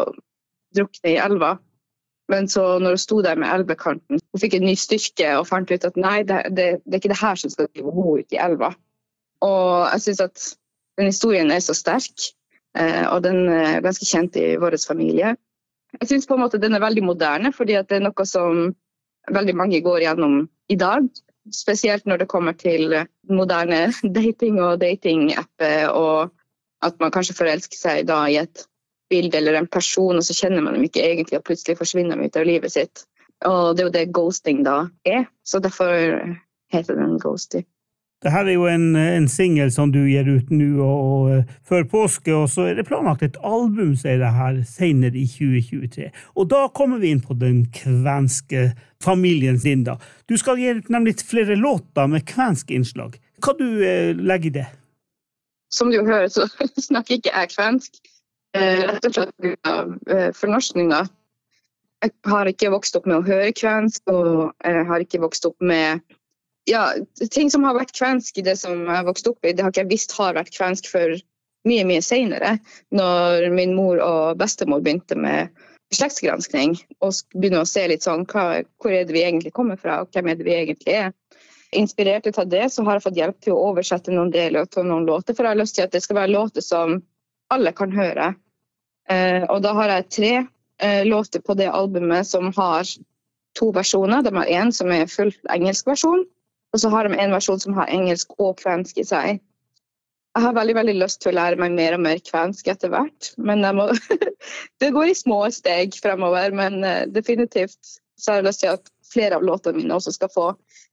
drukne 0.76 1.12
i 1.12 1.20
elva. 1.20 1.56
Men 2.32 2.48
så 2.48 2.78
når 2.80 2.96
hun 2.96 3.02
sto 3.02 3.20
der 3.24 3.40
med 3.40 3.50
elvekanten, 3.52 4.20
hun 4.20 4.40
fikk 4.40 4.56
en 4.56 4.66
ny 4.66 4.74
styrke 4.78 5.34
og 5.38 5.48
fant 5.50 5.70
ut 5.72 5.84
at 5.84 5.98
nei, 6.00 6.22
det, 6.28 6.44
det, 6.56 6.68
det 6.84 6.96
er 6.96 7.02
ikke 7.02 7.12
det 7.12 7.20
her 7.20 7.40
som 7.40 7.52
skal 7.52 7.68
drive 7.68 7.92
henne 7.92 8.22
ut 8.22 8.36
i 8.36 8.40
elva. 8.40 8.72
Og 9.42 9.64
jeg 9.90 10.04
syns 10.06 10.22
at 10.28 10.44
den 11.00 11.10
historien 11.10 11.50
er 11.50 11.62
så 11.64 11.74
sterk, 11.76 12.28
eh, 12.78 13.04
og 13.08 13.24
den 13.26 13.48
er 13.50 13.82
ganske 13.84 14.06
kjent 14.08 14.38
i 14.38 14.54
vår 14.60 14.78
familie. 14.86 15.34
Jeg 15.98 16.08
syns 16.08 16.28
på 16.28 16.38
en 16.38 16.44
måte 16.44 16.60
den 16.62 16.76
er 16.76 16.84
veldig 16.84 17.04
moderne, 17.04 17.52
fordi 17.52 17.76
det 17.88 17.98
er 17.98 18.06
noe 18.06 18.26
som 18.28 18.70
veldig 19.32 19.54
mange 19.58 19.82
går 19.84 20.06
gjennom 20.06 20.46
i 20.72 20.78
dag. 20.78 21.04
Spesielt 21.50 22.06
når 22.06 22.22
det 22.22 22.30
kommer 22.30 22.54
til 22.54 22.94
moderne 23.30 23.88
dating 24.18 24.60
og 24.62 24.80
datingapper, 24.82 25.88
og 25.90 26.30
at 26.86 26.98
man 27.02 27.14
kanskje 27.14 27.38
forelsker 27.38 27.78
seg 27.78 28.06
da 28.10 28.24
i 28.30 28.38
et 28.42 28.66
bilde 29.12 29.38
eller 29.38 29.58
en 29.58 29.68
person, 29.70 30.16
og 30.16 30.24
så 30.24 30.36
kjenner 30.36 30.64
man 30.64 30.78
dem 30.78 30.86
ikke 30.86 31.02
egentlig, 31.04 31.38
og 31.38 31.46
plutselig 31.46 31.76
forsvinner 31.78 32.18
de 32.18 32.30
ut 32.30 32.38
av 32.38 32.48
livet 32.48 32.74
sitt. 32.74 33.04
Og 33.46 33.74
det 33.74 33.82
er 33.82 33.88
jo 33.88 33.94
det 33.96 34.04
ghosting 34.14 34.62
da 34.66 34.86
er, 35.08 35.26
så 35.44 35.60
derfor 35.62 35.92
heter 36.72 36.98
den 36.98 37.18
Ghosty. 38.22 38.30
Dette 38.30 38.50
er 38.50 38.54
jo 38.54 38.66
en, 38.66 38.96
en 38.96 39.28
singel 39.28 39.72
som 39.72 39.92
du 39.92 40.06
gir 40.06 40.28
ut 40.28 40.50
nå 40.50 40.82
og, 40.82 41.00
og, 41.12 41.30
eh, 41.32 41.44
før 41.66 41.84
påske, 41.84 42.32
og 42.34 42.48
så 42.50 42.68
er 42.68 42.74
det 42.74 42.86
planlagt 42.86 43.22
et 43.22 43.36
album 43.42 43.94
sier 43.96 44.18
det 44.18 44.32
her, 44.32 44.62
senere 44.64 45.16
i 45.18 45.26
2023. 45.26 46.10
Og 46.36 46.48
da 46.48 46.68
kommer 46.74 46.98
vi 46.98 47.10
inn 47.10 47.20
på 47.20 47.34
den 47.34 47.66
kvenske 47.72 48.72
familien 49.02 49.58
din. 49.58 49.84
da. 49.84 49.98
Du 50.28 50.36
skal 50.36 50.58
gi 50.58 50.70
ut 50.78 50.88
nemlig 50.88 51.20
flere 51.26 51.56
låter 51.56 52.06
med 52.06 52.26
kvensk 52.26 52.70
innslag. 52.70 53.18
Hva 53.42 53.56
du 53.58 53.82
eh, 53.84 54.14
legger 54.14 54.50
i 54.50 54.56
det? 54.60 54.68
Som 55.72 55.90
du 55.90 56.02
hører, 56.04 56.28
så 56.28 56.46
snakker 56.88 57.18
ikke 57.18 57.32
jeg 57.32 57.54
kvensk. 57.56 57.98
Eh, 58.54 58.84
rett 58.86 59.06
og 59.08 59.14
slett 59.16 59.36
pga. 59.40 59.76
eh, 60.12 60.30
fornorskninga. 60.36 61.06
Jeg 62.02 62.10
har 62.26 62.48
ikke 62.50 62.70
vokst 62.70 62.96
opp 62.98 63.06
med 63.06 63.20
å 63.20 63.26
høre 63.26 63.52
kvensk, 63.54 64.02
og 64.10 64.50
jeg 64.66 64.86
har 64.88 65.02
ikke 65.04 65.20
vokst 65.22 65.46
opp 65.46 65.56
med 65.62 66.02
ja, 66.70 66.92
ting 67.30 67.50
som 67.50 67.64
har 67.66 67.76
vært 67.76 67.94
kvensk 67.96 68.38
i 68.38 68.46
det 68.46 68.56
som 68.60 68.84
jeg 68.84 68.94
har 68.94 69.06
vokst 69.08 69.28
opp 69.30 69.44
i, 69.44 69.52
det 69.52 69.64
har 69.64 69.72
ikke 69.72 69.84
jeg 69.84 69.92
visst 69.92 70.14
har 70.18 70.36
vært 70.36 70.54
kvensk 70.54 70.88
før 70.90 71.16
mye, 71.68 71.84
mye 71.86 72.02
seinere. 72.04 72.56
Når 72.94 73.48
min 73.54 73.74
mor 73.78 74.02
og 74.02 74.38
bestemor 74.40 74.82
begynte 74.82 75.18
med 75.18 75.52
slektsgranskning 75.92 76.76
og 77.04 77.16
begynner 77.34 77.64
å 77.64 77.68
se 77.68 77.84
litt 77.90 78.06
sånn 78.06 78.24
hva, 78.30 78.62
hvor 78.80 78.94
er 78.94 79.04
det 79.06 79.16
vi 79.16 79.24
egentlig 79.24 79.52
kommer 79.56 79.80
fra, 79.80 80.02
og 80.02 80.14
hvem 80.14 80.30
er 80.32 80.38
det 80.38 80.46
vi 80.48 80.56
egentlig 80.56 80.96
er. 81.06 81.12
Inspirert 81.76 82.26
ut 82.28 82.38
av 82.38 82.48
det 82.52 82.66
så 82.72 82.84
har 82.84 82.98
jeg 82.98 83.06
fått 83.06 83.20
hjelp 83.20 83.38
til 83.44 83.54
å 83.54 83.62
oversette 83.70 84.12
noen 84.12 84.32
deler 84.32 84.66
av 84.66 84.86
noen 84.86 85.06
låter, 85.08 85.34
for 85.34 85.46
jeg 85.46 85.54
har 85.54 85.60
lyst 85.60 85.78
til 85.78 85.86
at 85.86 85.94
det 85.94 86.02
skal 86.04 86.20
være 86.20 86.34
låter 86.34 86.64
som 86.64 86.98
alle 87.52 87.72
kan 87.76 87.92
høre. 87.92 88.34
Eh, 89.10 89.44
og 89.50 89.62
da 89.64 89.72
har 89.76 89.96
jeg 89.96 90.10
tre 90.16 90.32
eh, 90.38 91.02
låter 91.08 91.42
på 91.44 91.56
det 91.58 91.70
albumet 91.72 92.28
som 92.28 92.52
har 92.56 92.88
to 93.58 93.70
versjoner. 93.74 94.22
De 94.24 94.34
har 94.36 94.52
én 94.52 94.72
som 94.72 94.92
er 94.92 95.10
fullt 95.10 95.40
engelsk 95.52 95.88
versjon, 95.88 96.24
og 96.72 96.80
så 96.80 96.90
har 96.92 97.08
de 97.08 97.18
en 97.20 97.34
versjon 97.34 97.60
som 97.60 97.74
har 97.76 97.90
engelsk 97.92 98.32
og 98.40 98.56
kvensk 98.62 99.00
i 99.02 99.06
seg. 99.06 99.40
Jeg 100.32 100.44
har 100.46 100.54
veldig 100.56 100.74
veldig 100.78 100.94
lyst 100.96 101.20
til 101.20 101.34
å 101.34 101.36
lære 101.36 101.60
meg 101.60 101.74
mer 101.76 101.98
og 101.98 102.00
mer 102.06 102.20
kvensk 102.24 102.70
etter 102.72 102.92
hvert. 102.92 103.34
men 103.36 103.64
må, 103.76 103.90
Det 104.80 104.92
går 104.94 105.10
i 105.10 105.18
små 105.18 105.44
steg 105.52 105.92
fremover, 106.00 106.54
men 106.56 106.80
eh, 106.84 107.04
definitivt 107.12 107.98
så 108.16 108.32
har 108.32 108.40
jeg 108.40 108.48
lyst 108.48 108.64
til 108.64 108.72
at 108.72 108.88
flere 109.12 109.36
av 109.36 109.44
låtene 109.44 109.82
mine 109.82 109.98
også 109.98 110.14
skal 110.16 110.32
få 110.32 110.48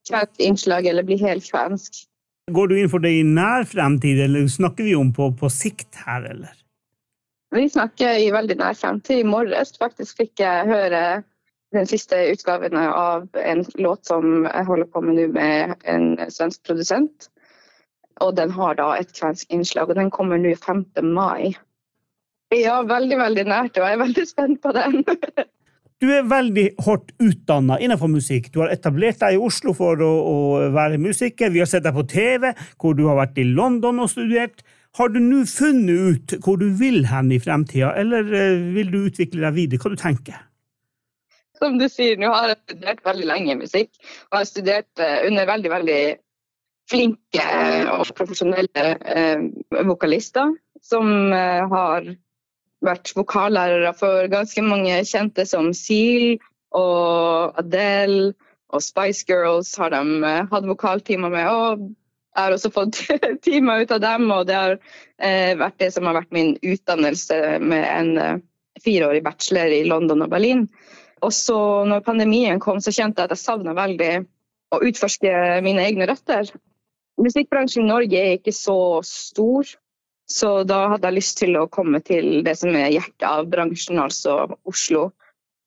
kvensk 0.09 0.43
innslag 0.43 0.89
eller 0.89 1.07
bli 1.07 1.15
helt 1.21 1.47
kvensk. 1.47 2.03
Går 2.51 2.67
du 2.67 2.79
inn 2.81 2.91
for 2.91 3.03
det 3.03 3.13
i 3.13 3.23
nær 3.23 3.63
fremtid, 3.69 4.19
eller 4.25 4.47
snakker 4.49 4.83
vi 4.83 4.97
om 4.97 5.13
på, 5.13 5.29
på 5.37 5.51
sikt 5.53 6.01
her, 6.03 6.25
eller? 6.33 6.55
Vi 7.55 7.65
snakker 7.69 8.19
i 8.19 8.29
veldig 8.33 8.57
nær 8.59 8.75
fremtid. 8.77 9.21
I 9.21 9.29
morges 9.29 9.71
faktisk 9.79 10.19
fikk 10.19 10.41
jeg 10.43 10.67
høre 10.69 11.21
den 11.71 11.87
siste 11.87 12.17
utgaven 12.31 12.77
av 12.77 13.27
en 13.37 13.65
låt 13.75 14.05
som 14.05 14.45
jeg 14.45 14.65
holder 14.65 14.89
på 14.89 15.01
med 15.05 15.19
nå 15.19 15.27
med 15.35 15.75
en 15.83 16.07
svensk 16.31 16.63
produsent. 16.65 17.29
Og 18.23 18.33
den 18.35 18.51
har 18.51 18.75
da 18.79 18.91
et 18.97 19.11
kvensk 19.15 19.51
innslag, 19.53 19.89
og 19.89 19.99
den 19.99 20.09
kommer 20.11 20.41
nå 20.41 20.55
5. 20.59 20.85
mai. 21.05 21.53
Ja, 22.55 22.81
veldig, 22.81 23.17
veldig 23.19 23.45
nært, 23.47 23.77
og 23.77 23.85
jeg 23.85 23.95
er 23.95 24.01
veldig 24.01 24.25
spent 24.27 24.61
på 24.63 24.73
den. 24.75 25.03
du 26.01 26.09
er 26.15 26.25
veldig 26.27 26.65
hardt 26.87 27.13
utdanna 27.21 27.77
innenfor 27.79 28.09
musikk. 28.11 28.49
Du 28.51 28.63
har 28.63 28.73
etablert 28.73 29.21
deg 29.21 29.37
i 29.37 29.39
Oslo 29.45 29.75
for 29.77 30.01
å, 30.01 30.09
å, 30.33 30.35
være 30.73 30.99
musiker. 30.99 31.53
Vi 31.53 31.61
har 31.61 31.69
sett 31.69 31.85
deg 31.85 31.95
på 31.95 32.07
TV, 32.09 32.51
hvor 32.81 32.97
du 32.97 33.05
har 33.07 33.21
vært 33.21 33.39
i 33.39 33.47
London 33.47 34.01
og 34.01 34.11
studert. 34.11 34.65
Har 34.97 35.13
du 35.13 35.21
nå 35.21 35.45
funnet 35.45 36.09
ut 36.09 36.37
hvor 36.41 36.57
du 36.57 36.71
vil 36.75 37.03
hen 37.11 37.29
i 37.31 37.39
fremtida, 37.39 37.93
eller 38.01 38.25
eh, 38.33 38.69
vil 38.73 38.89
du 38.89 39.03
utvikle 39.05 39.45
deg 39.45 39.59
videre? 39.61 39.83
Hva 39.85 39.93
du 39.93 40.01
tenker 40.01 40.48
som 41.59 41.77
du 41.79 41.85
sier, 41.91 42.17
nå 42.19 42.31
har 42.33 42.53
jeg 42.53 42.61
studert 42.63 43.05
veldig 43.05 43.27
lenge 43.29 43.59
musikk. 43.59 43.91
Og 44.31 44.39
har 44.39 44.49
studert 44.49 45.03
uh, 45.03 45.27
under 45.27 45.49
veldig, 45.49 45.71
veldig 45.75 46.01
flinke 46.89 47.45
og 47.93 48.09
profesjonelle 48.17 48.85
eh, 49.13 49.45
vokalister 49.85 50.55
som 50.81 51.09
eh, 51.35 51.61
har 51.69 52.07
vært 52.85 53.11
vokallærere 53.17 53.91
for 53.97 54.29
ganske 54.31 54.63
mange 54.65 55.01
kjente 55.05 55.45
som 55.45 55.71
Seal 55.75 56.39
og 56.75 57.59
Adele 57.59 58.31
og 58.73 58.83
Spice 58.85 59.25
Girls 59.27 59.73
har 59.81 59.93
de 59.93 60.33
hatt 60.51 60.69
vokaltimer 60.69 61.33
med. 61.33 61.49
og 61.49 61.89
jeg 62.37 62.45
har 62.45 62.55
også 62.55 62.71
fått 62.71 63.01
timer 63.45 63.83
ut 63.83 63.91
av 63.91 64.01
dem, 64.03 64.29
og 64.31 64.45
det 64.47 64.55
har 64.55 64.75
vært 65.59 65.79
det 65.81 65.89
som 65.91 66.05
har 66.07 66.15
vært 66.15 66.31
min 66.31 66.53
utdannelse 66.61 67.57
med 67.59 67.83
en 67.89 68.43
fireårig 68.85 69.23
bachelor 69.25 69.73
i 69.73 69.81
London 69.89 70.23
og 70.23 70.31
Berlin. 70.31 70.67
Og 71.25 71.33
så 71.35 71.59
når 71.89 72.05
pandemien 72.05 72.61
kom, 72.63 72.79
så 72.81 72.93
kjente 72.95 73.21
jeg 73.21 73.29
at 73.29 73.35
jeg 73.35 73.43
savna 73.43 73.75
veldig 73.77 74.11
å 74.75 74.81
utforske 74.85 75.31
mine 75.65 75.85
egne 75.87 76.07
røtter. 76.09 76.49
Musikkbransjen 77.19 77.83
i 77.83 77.89
Norge 77.89 78.19
er 78.19 78.37
ikke 78.37 78.53
så 78.55 78.77
stor, 79.05 79.67
så 80.29 80.51
da 80.67 80.83
hadde 80.93 81.09
jeg 81.09 81.17
lyst 81.17 81.39
til 81.41 81.57
å 81.57 81.67
komme 81.71 81.99
til 82.05 82.43
det 82.45 82.55
som 82.59 82.75
er 82.77 82.93
hjertet 82.93 83.25
av 83.27 83.49
bransjen, 83.51 83.99
altså 83.99 84.45
Oslo. 84.69 85.09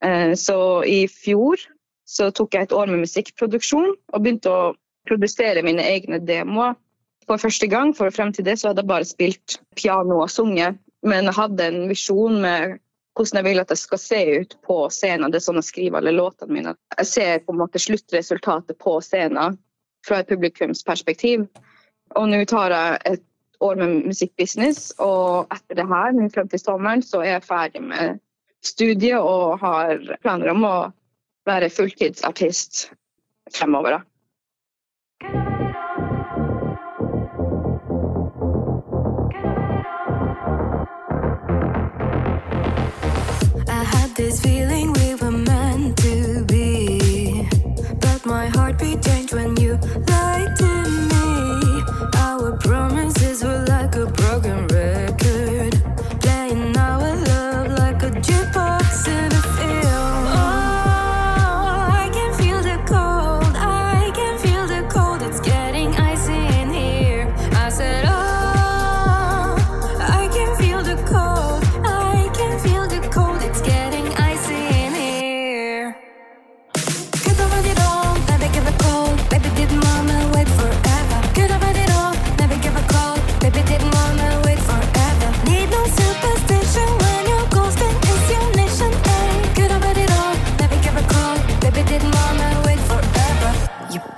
Eh, 0.04 0.32
så 0.38 0.56
i 0.86 1.04
fjor 1.10 1.60
så 2.08 2.30
tok 2.34 2.54
jeg 2.54 2.68
et 2.68 2.76
år 2.76 2.90
med 2.90 3.04
musikkproduksjon 3.04 3.90
og 3.92 4.22
begynte 4.22 4.52
å 4.52 4.72
produsere 5.08 5.64
mine 5.66 5.84
egne 5.84 6.20
demoer 6.22 6.76
for 7.26 7.42
første 7.42 7.68
gang. 7.70 7.92
For 7.96 8.14
frem 8.14 8.32
til 8.34 8.46
det 8.46 8.58
så 8.60 8.70
hadde 8.70 8.84
jeg 8.84 8.92
bare 8.92 9.08
spilt 9.08 9.58
piano 9.78 10.22
og 10.22 10.30
sunget, 10.30 10.78
men 11.02 11.30
hadde 11.34 11.68
en 11.68 11.84
visjon 11.90 12.40
med 12.42 12.78
hvordan 13.16 13.38
jeg 13.40 13.44
vil 13.44 13.60
at 13.60 13.72
jeg 13.72 13.80
skal 13.82 14.00
se 14.00 14.20
ut 14.40 14.54
på 14.66 14.76
scenen. 14.92 15.32
Det 15.32 15.40
er 15.40 15.44
sånn 15.46 15.60
jeg 15.60 15.68
skriver 15.68 16.00
alle 16.00 16.14
låtene 16.16 16.56
mine. 16.56 16.74
Jeg 16.96 17.10
ser 17.10 17.44
på 17.44 17.52
en 17.52 17.60
måte 17.60 17.82
sluttresultatet 17.82 18.78
på 18.80 18.96
scenen 19.04 19.58
fra 20.06 20.22
et 20.22 20.30
publikumsperspektiv. 20.30 21.44
Og 22.16 22.28
nå 22.28 22.42
tar 22.48 22.74
jeg 22.74 23.02
et 23.12 23.26
år 23.62 23.78
med 23.78 24.08
musikkbusiness, 24.10 24.90
og 24.98 25.52
etter 25.54 25.78
det 25.78 25.86
her, 25.86 26.14
nå 26.16 26.26
frem 26.34 26.48
til 26.50 26.60
sommeren, 26.60 27.04
så 27.06 27.22
er 27.22 27.36
jeg 27.36 27.46
ferdig 27.46 27.84
med 27.84 28.18
studiet 28.66 29.20
og 29.20 29.60
har 29.62 30.02
planer 30.22 30.50
om 30.54 30.66
å 30.66 30.74
være 31.48 31.70
fulltidsartist 31.70 32.88
fremover. 33.54 34.00
da. 34.00 35.81
This 44.32 44.40
feeling 44.40 44.92
we 44.94 45.11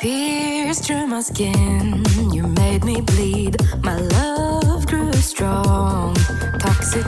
pierced 0.04 0.84
through 0.84 1.06
my 1.06 1.23
skin, 1.23 2.04
you 2.30 2.42
made 2.42 2.84
me 2.84 3.00
bleed. 3.00 3.56
My 3.82 3.96
love 3.96 4.87
grew 4.87 5.11
strong, 5.14 6.14
toxic 6.58 7.06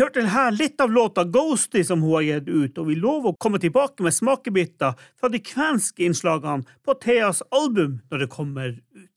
hørte 0.00 0.24
her 0.28 0.50
litt 0.54 0.80
av 0.80 0.92
låta 0.92 1.24
Ghosty 1.24 1.84
som 1.84 2.02
hun 2.02 2.16
har 2.16 2.26
gitt 2.26 2.48
ut, 2.48 2.78
og 2.78 2.88
vi 2.90 2.96
lover 2.98 3.32
å 3.32 3.38
komme 3.40 3.60
tilbake 3.62 4.04
med 4.04 4.16
smakebiter 4.16 4.98
fra 5.18 5.30
de 5.32 5.40
kvenske 5.44 6.04
innslagene 6.06 6.66
på 6.84 6.96
Theas 7.02 7.42
album 7.54 8.00
når 8.10 8.24
det 8.24 8.30
kommer 8.32 8.74
ut. 8.74 9.14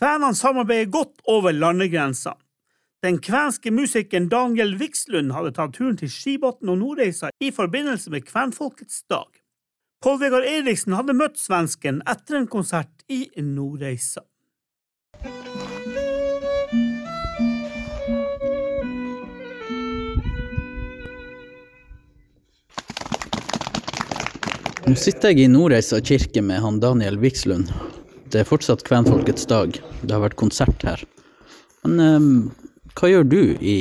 Kvenene 0.00 0.36
samarbeider 0.36 0.92
godt 0.92 1.20
over 1.28 1.52
landegrensene. 1.52 2.38
Den 3.00 3.16
kvenske 3.24 3.72
musikeren 3.72 4.28
Daniel 4.28 4.74
Vikslund 4.76 5.32
hadde 5.32 5.54
tatt 5.56 5.72
turen 5.76 5.96
til 5.96 6.10
Skibotn 6.12 6.68
og 6.68 6.82
Nordreisa 6.82 7.30
i 7.40 7.48
forbindelse 7.56 8.12
med 8.12 8.26
Kvenfolkets 8.28 9.06
dag. 9.08 9.28
Pål 10.04 10.18
Vegard 10.20 10.48
Eriksen 10.48 10.96
hadde 10.96 11.16
møtt 11.16 11.40
svensken 11.40 12.02
etter 12.08 12.38
en 12.38 12.48
konsert 12.48 13.04
i 13.08 13.26
Nordreisa. 13.40 14.24
Nå 24.86 24.94
sitter 24.96 25.34
jeg 25.34 25.44
i 25.44 25.50
Nordreisa 25.50 25.98
kirke 26.00 26.40
med 26.44 26.62
han 26.64 26.78
Daniel 26.80 27.18
Vikslund. 27.20 27.68
Det 28.32 28.40
er 28.40 28.48
fortsatt 28.48 28.80
Kvenfolkets 28.86 29.44
dag. 29.50 29.76
Det 29.76 30.14
har 30.14 30.22
vært 30.22 30.38
konsert 30.40 30.84
her. 30.86 31.02
Men 31.84 32.00
eh, 32.00 32.28
hva 32.96 33.10
gjør 33.10 33.26
du 33.28 33.40
i 33.60 33.76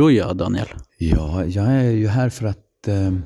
Roja, 0.00 0.30
Daniel? 0.38 0.70
Ja, 1.04 1.44
jeg 1.44 1.82
er 1.82 1.90
jo 1.98 2.08
her 2.14 2.32
for 2.32 2.50
å 2.50 2.54
eh, 2.88 3.18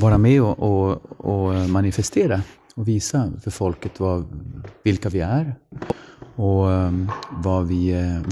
være 0.00 0.20
med 0.22 0.40
og, 0.46 0.64
og, 0.64 1.12
og 1.28 1.60
manifestere. 1.72 2.40
Og 2.76 2.88
vise 2.88 3.20
for 3.44 3.56
folket 3.56 4.00
hvilke 4.84 5.12
vi 5.12 5.22
er. 5.24 5.52
Og 6.36 6.64
hva 7.44 7.56
vi, 7.68 7.82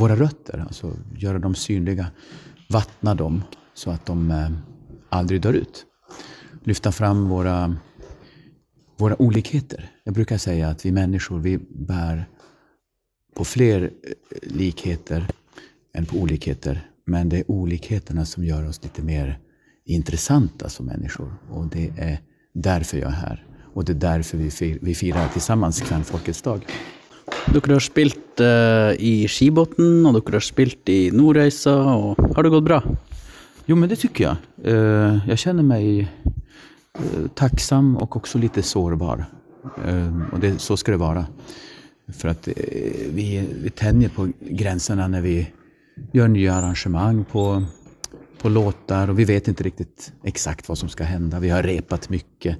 våre 0.01 0.17
røtter. 0.21 0.65
Altså 0.67 0.93
gjøre 1.21 1.41
dem 1.45 1.57
synlige. 1.57 2.09
vattna 2.73 3.15
dem 3.15 3.43
så 3.75 3.95
at 3.95 4.09
de 4.09 4.41
aldri 5.15 5.39
dør 5.39 5.61
ut. 5.61 5.85
Lyfte 6.65 6.93
fram 6.93 7.27
våra, 7.29 7.69
våra 8.97 9.23
olikheter. 9.23 9.91
Jag 10.05 10.15
brukar 10.15 10.39
säga 10.39 10.69
att 10.69 10.87
vi 10.87 10.93
människor, 10.93 11.39
vi 11.39 11.59
bär 11.69 12.25
på 13.35 13.45
fler 13.45 13.83
eh, 13.83 13.91
likheter 14.43 15.27
än 15.95 16.07
på 16.07 16.17
olikheter. 16.17 16.89
Men 17.07 17.29
det 17.29 17.39
är 17.39 17.51
olikheterna 17.51 18.25
som 18.25 18.45
gör 18.45 18.69
oss 18.69 18.83
lite 18.83 19.03
mer 19.03 19.39
intressanta 19.85 20.69
som 20.69 20.87
människor. 20.87 21.35
Och 21.51 21.67
det 21.67 21.93
är 21.99 22.19
därför 22.53 22.99
jag 22.99 23.09
är 23.09 23.15
här. 23.15 23.47
Och 23.75 23.85
det 23.85 23.93
är 23.93 23.97
därför 23.97 24.39
vi, 24.39 24.51
fir, 24.51 24.79
vi 24.83 24.95
firar 24.95 25.29
tillsammans 25.29 25.81
Kvenfolkets 25.81 26.43
dag. 26.43 26.67
Dere 27.47 27.73
har 27.73 27.81
spilt 27.81 28.41
uh, 28.41 28.93
i 29.01 29.27
Skibotn, 29.29 30.05
og 30.07 30.17
dere 30.19 30.39
har 30.39 30.45
spilt 30.45 30.89
i 30.93 31.11
Nordreisa, 31.13 31.75
og 31.75 32.21
har 32.37 32.45
det 32.45 32.53
gått 32.53 32.67
bra? 32.67 32.81
Jo, 33.67 33.77
men 33.77 33.89
det 33.89 33.99
tycker 34.03 34.27
jeg. 34.27 34.37
Uh, 34.65 35.25
jeg 35.29 35.41
kjenner 35.47 35.67
mig 35.67 36.05
eh, 36.05 36.34
tacksam 37.35 37.97
och 37.97 38.17
också 38.17 38.39
lite 38.39 38.63
sårbar. 38.63 39.25
og 39.65 40.33
Och 40.33 40.41
det, 40.41 40.59
så 40.59 40.77
ska 40.77 40.93
det 40.93 40.99
vara. 40.99 41.27
För 42.09 42.29
att 42.29 42.49
eh, 42.49 42.55
vi, 43.11 43.49
vi 43.63 43.71
tänjer 43.71 44.09
på 44.09 44.29
gränserna 44.41 45.09
när 45.09 45.21
vi 45.21 45.53
gör 46.13 46.29
nya 46.29 46.55
arrangemang 46.55 47.25
på, 47.25 47.65
på 48.39 48.49
låtar 48.49 49.11
och 49.11 49.19
vi 49.19 49.25
vet 49.25 49.49
inte 49.49 49.65
riktigt 49.65 50.13
exakt 50.23 50.69
vad 50.69 50.79
som 50.79 50.89
ska 50.89 51.05
hända. 51.05 51.41
Vi 51.41 51.51
har 51.51 51.63
repat 51.63 52.09
mycket. 52.09 52.59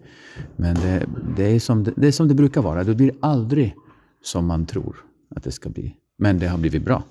Men 0.57 0.75
det, 0.75 1.07
det, 1.37 1.45
är, 1.45 1.61
som 1.61 1.85
det, 1.85 1.93
det 1.97 2.07
är 2.07 2.13
som 2.13 2.29
det 2.29 2.35
brukar 2.35 2.63
vara. 2.63 2.85
Det 2.85 2.95
blir 2.95 3.13
aldrig 3.21 3.75
som 4.23 4.47
man 4.47 4.67
tror 4.67 4.97
att 5.37 5.45
det 5.45 5.53
ska 5.53 5.69
bli. 5.69 5.95
Men 6.19 6.39
det 6.39 6.49
har 6.49 6.59
blivit 6.59 6.85
bra. 6.85 7.03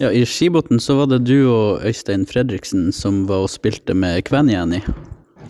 Ja, 0.00 0.08
I 0.12 0.22
Skibotn 0.26 0.78
så 0.80 0.94
var 0.96 1.10
det 1.10 1.18
du 1.28 1.50
og 1.52 1.82
Øystein 1.84 2.22
Fredriksen 2.24 2.86
som 2.88 3.26
var 3.28 3.42
og 3.44 3.50
spilte 3.52 3.92
med 3.92 4.22
Kvenjani. 4.24 4.78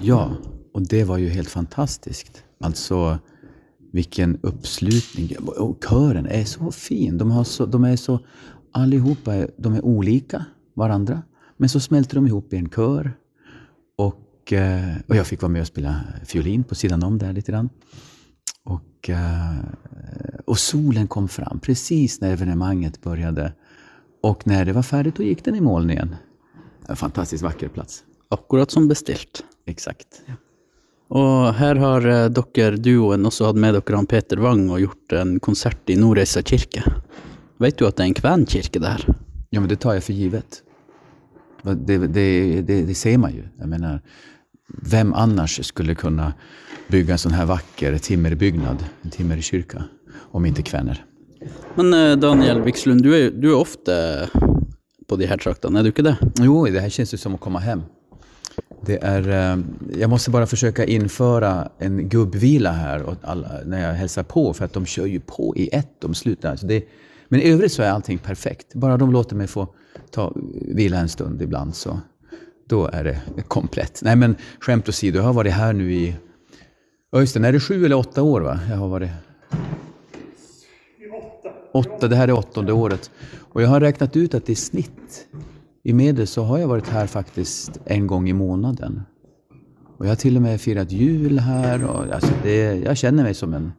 Ja, 0.02 0.24
og 0.74 0.88
det 0.90 1.04
var 1.06 1.20
jo 1.22 1.28
helt 1.30 1.52
fantastisk. 1.52 2.40
Altså 2.58 3.20
vilken 3.94 4.40
oppslutning. 4.42 5.36
Og 5.54 5.76
køren 5.78 6.26
er 6.26 6.42
så 6.50 6.72
fin. 6.74 7.14
De, 7.18 7.44
så, 7.46 7.68
de 7.70 7.78
er 7.86 7.94
så, 7.96 8.18
Alle 8.74 8.98
de 8.98 9.74
er 9.76 9.86
olika 9.86 10.42
varandra. 10.74 11.22
Men 11.56 11.68
så 11.68 11.78
smelter 11.78 12.18
de 12.18 12.26
ihop 12.26 12.52
i 12.52 12.56
en 12.56 12.68
kør. 12.68 13.12
Og, 13.98 14.18
og 14.50 15.14
jeg 15.14 15.26
fikk 15.26 15.42
være 15.42 15.52
med 15.52 15.60
og 15.60 15.70
spille 15.70 15.94
fiolin 16.24 16.64
på 16.64 16.74
sidan 16.74 17.06
om 17.06 17.18
der 17.18 17.32
litt. 17.32 17.54
Og, 18.66 18.82
eh, 19.08 20.54
solen 20.56 21.06
kom 21.06 21.28
fram 21.28 21.60
precis 21.60 22.20
når 22.20 22.32
evenemanget 22.32 23.00
började. 23.00 23.52
Och 24.22 24.46
när 24.46 24.64
det 24.64 24.72
var 24.72 24.82
färdigt 24.82 25.16
då 25.16 25.22
gick 25.22 25.44
den 25.44 25.54
i 25.54 25.60
moln 25.60 25.90
igen. 25.90 26.16
En 26.88 26.96
fantastiskt 26.96 27.42
vacker 27.42 27.68
plats. 27.68 28.04
Akkurat 28.28 28.70
som 28.70 28.88
bestilt. 28.88 29.44
Exakt. 29.66 30.22
Og 31.10 31.54
her 31.58 31.74
har 31.82 32.06
eh, 32.06 32.26
dere, 32.30 32.76
duoen, 32.78 33.26
også 33.26 33.48
hatt 33.48 33.58
med 33.58 33.74
dere 33.74 33.98
han 33.98 34.06
Peter 34.06 34.38
Wang 34.38 34.68
og 34.70 34.82
gjort 34.84 35.14
en 35.18 35.38
konsert 35.42 35.90
i 35.90 35.96
Nordreisa 35.98 36.42
kirke. 36.46 36.84
Vet 37.58 37.78
du 37.78 37.86
at 37.88 37.96
det 37.98 38.04
er 38.04 38.10
en 38.12 38.18
kvenkirke 38.20 38.82
der? 38.82 39.02
Ja, 39.50 39.60
men 39.60 39.68
det 39.68 39.80
tar 39.82 39.94
jag 39.94 40.04
för 40.04 40.12
givet. 40.12 40.62
Det, 41.62 41.98
det, 41.98 42.62
det, 42.62 42.82
det 42.82 42.94
ser 42.94 43.18
man 43.18 43.34
ju. 43.34 43.42
Jag 43.58 43.68
menar, 43.68 44.00
vem 44.66 45.14
annars 45.14 45.66
skulle 45.66 45.94
kunna 45.94 46.32
bygga 46.88 47.12
en 47.12 47.18
sån 47.18 47.32
här 47.32 47.46
vacker 47.46 47.98
timmerbyggnad, 47.98 48.84
en 49.02 49.10
timmerkyrka, 49.10 49.84
om 50.30 50.46
inte 50.46 50.62
kvenner? 50.62 51.04
Men 51.78 51.94
eh, 51.94 52.16
Daniel 52.20 52.62
Vikslund, 52.64 53.02
du 53.04 53.12
er, 53.16 53.30
du 53.30 53.50
er 53.52 53.58
ofte 53.58 53.96
på 55.08 55.18
de 55.18 55.26
her 55.26 55.40
traktene, 55.42 55.80
er 55.80 55.86
du 55.86 55.92
ikke 55.92 56.06
det? 56.06 56.16
Jo, 56.42 56.62
det 56.70 56.82
her 56.84 56.92
kjennes 56.92 57.16
ut 57.16 57.22
som 57.22 57.34
å 57.36 57.42
komme 57.42 57.62
hjem. 57.64 57.82
Det 58.86 58.96
er 59.04 59.26
Jeg 59.28 60.06
jag 60.08 60.32
bare 60.32 60.48
forsøke 60.48 60.86
å 60.86 60.88
innføre 60.88 61.50
en 61.84 61.98
gubbvila 62.08 62.72
her 62.72 63.02
alla, 63.28 63.60
når 63.66 63.82
jeg 63.82 63.98
hilser 63.98 64.28
på, 64.30 64.44
for 64.56 64.72
de 64.72 64.84
kjører 64.86 65.12
jo 65.16 65.22
på 65.26 65.50
i 65.56 65.68
ett, 65.76 65.90
de 66.00 66.14
slutter. 66.16 66.62
Det, 66.64 66.84
men 67.28 67.40
i 67.40 67.50
övrigt 67.50 67.72
så 67.72 67.84
er 67.84 67.92
allting 67.92 68.18
perfekt. 68.18 68.74
Bare 68.74 68.96
de 68.96 69.10
låter 69.12 69.36
meg 69.36 69.50
få 69.52 69.66
ta, 70.10 70.30
vila 70.74 71.02
en 71.02 71.08
stund 71.08 71.42
ibland 71.42 71.76
så 71.76 71.98
da 72.70 72.84
er 72.94 73.04
det 73.04 73.44
komplett. 73.48 74.02
Nei, 74.06 74.14
men 74.16 74.36
skämt 74.62 74.88
åsido, 74.88 75.18
jeg 75.18 75.26
har 75.26 75.34
vært 75.34 75.56
her 75.56 75.74
nå 75.74 75.88
i, 75.90 76.04
ja 77.10 77.22
just 77.22 77.34
det, 77.34 77.60
sju 77.60 77.76
eller 77.80 77.98
åtte 77.98 78.22
år 78.22 78.46
va? 78.46 78.56
Jeg 78.68 78.78
har 78.78 78.92
varit 78.92 79.56
Åtta, 81.72 82.08
det 82.08 82.16
här 82.16 82.28
är 82.28 82.32
åttonde 82.32 82.72
året. 82.72 83.10
Och 83.52 83.62
jag 83.62 83.68
har 83.68 83.80
räknat 83.80 84.16
ut 84.16 84.34
att 84.34 84.48
i 84.48 84.54
snitt, 84.54 85.26
i 85.82 85.92
medel 85.92 86.26
så 86.26 86.42
har 86.42 86.58
jag 86.58 86.68
varit 86.68 86.88
här 86.88 87.06
faktiskt 87.06 87.80
en 87.84 88.06
gång 88.06 88.28
i 88.28 88.32
månaden. 88.32 89.02
Och 89.96 90.06
jag 90.06 90.10
har 90.10 90.16
till 90.16 90.36
och 90.36 90.42
med 90.42 90.60
firat 90.60 90.92
jul 90.92 91.38
här. 91.38 91.84
Och 91.84 92.14
alltså 92.14 92.32
det, 92.42 92.74
jag 92.74 92.96
känner 92.96 93.22
mig 93.22 93.34
som 93.34 93.54
en, 93.54 93.72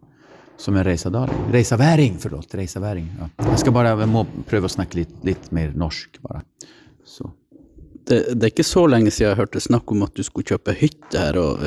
som 0.57 0.75
en 0.75 0.83
reisadaling. 0.83 1.35
Reisaväring, 1.51 2.15
förlåt. 2.19 2.55
Reisaväring. 2.55 3.13
Ja. 3.19 3.45
Jag 3.49 3.59
ska 3.59 3.71
bara 3.71 4.05
må 4.05 4.25
pröva 4.49 4.65
att 4.65 4.71
snacka 4.71 4.97
lite, 4.97 5.13
lite 5.21 5.55
mer 5.55 5.73
norsk 5.75 6.21
bara. 6.21 6.41
Så. 7.05 7.31
det? 8.11 8.19
Det 8.35 8.47
er 8.47 8.53
ikke 8.53 8.67
så 8.67 8.85
lenge 8.89 9.11
siden 9.13 9.31
jeg 9.31 9.39
hørte 9.39 9.61
snakk 9.63 9.91
om 9.93 10.03
at 10.05 10.17
du 10.17 10.23
skulle 10.25 10.47
kjøpe 10.47 10.75
hytte 10.77 11.19
her. 11.19 11.37
og 11.37 11.61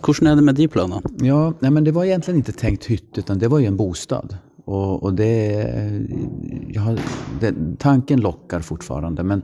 Hvordan 0.00 0.30
er 0.30 0.38
det 0.38 0.44
med 0.44 0.58
de 0.58 0.68
planene? 0.68 1.14
Ja, 1.24 1.52
nej, 1.60 1.70
men 1.70 1.84
det 1.84 1.94
var 1.96 2.04
egentligen 2.04 2.40
inte 2.40 2.52
tänkt 2.52 2.84
hytt, 2.84 3.18
utan 3.18 3.38
det 3.38 3.48
var 3.48 3.58
ju 3.58 3.66
en 3.66 3.76
bostad. 3.76 4.36
Och, 4.70 5.02
och 5.02 5.14
det, 5.14 5.62
har, 6.76 7.00
det, 7.40 7.54
tanken 7.78 8.20
lockar 8.20 8.60
fortfarande, 8.60 9.22
men 9.22 9.42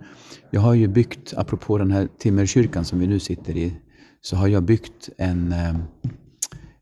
jag 0.51 0.61
har 0.61 0.75
ju 0.75 0.89
byggt, 0.89 1.35
apropå 1.37 1.79
den 1.79 1.91
här 1.91 2.09
timmerkyrkan 2.19 2.85
som 2.85 2.99
vi 2.99 3.07
nu 3.07 3.19
sitter 3.19 3.57
i, 3.57 3.75
så 4.21 4.37
har 4.37 4.49
jag 4.49 4.63
byggt 4.63 5.09
en, 5.19 5.53
eh, 5.53 5.77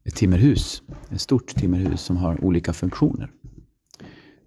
ett 0.05 0.15
timmerhus, 0.15 0.83
ett 1.11 1.21
stort 1.21 1.55
timmerhus 1.55 2.01
som 2.01 2.17
har 2.17 2.45
olika 2.45 2.73
funktioner. 2.73 3.31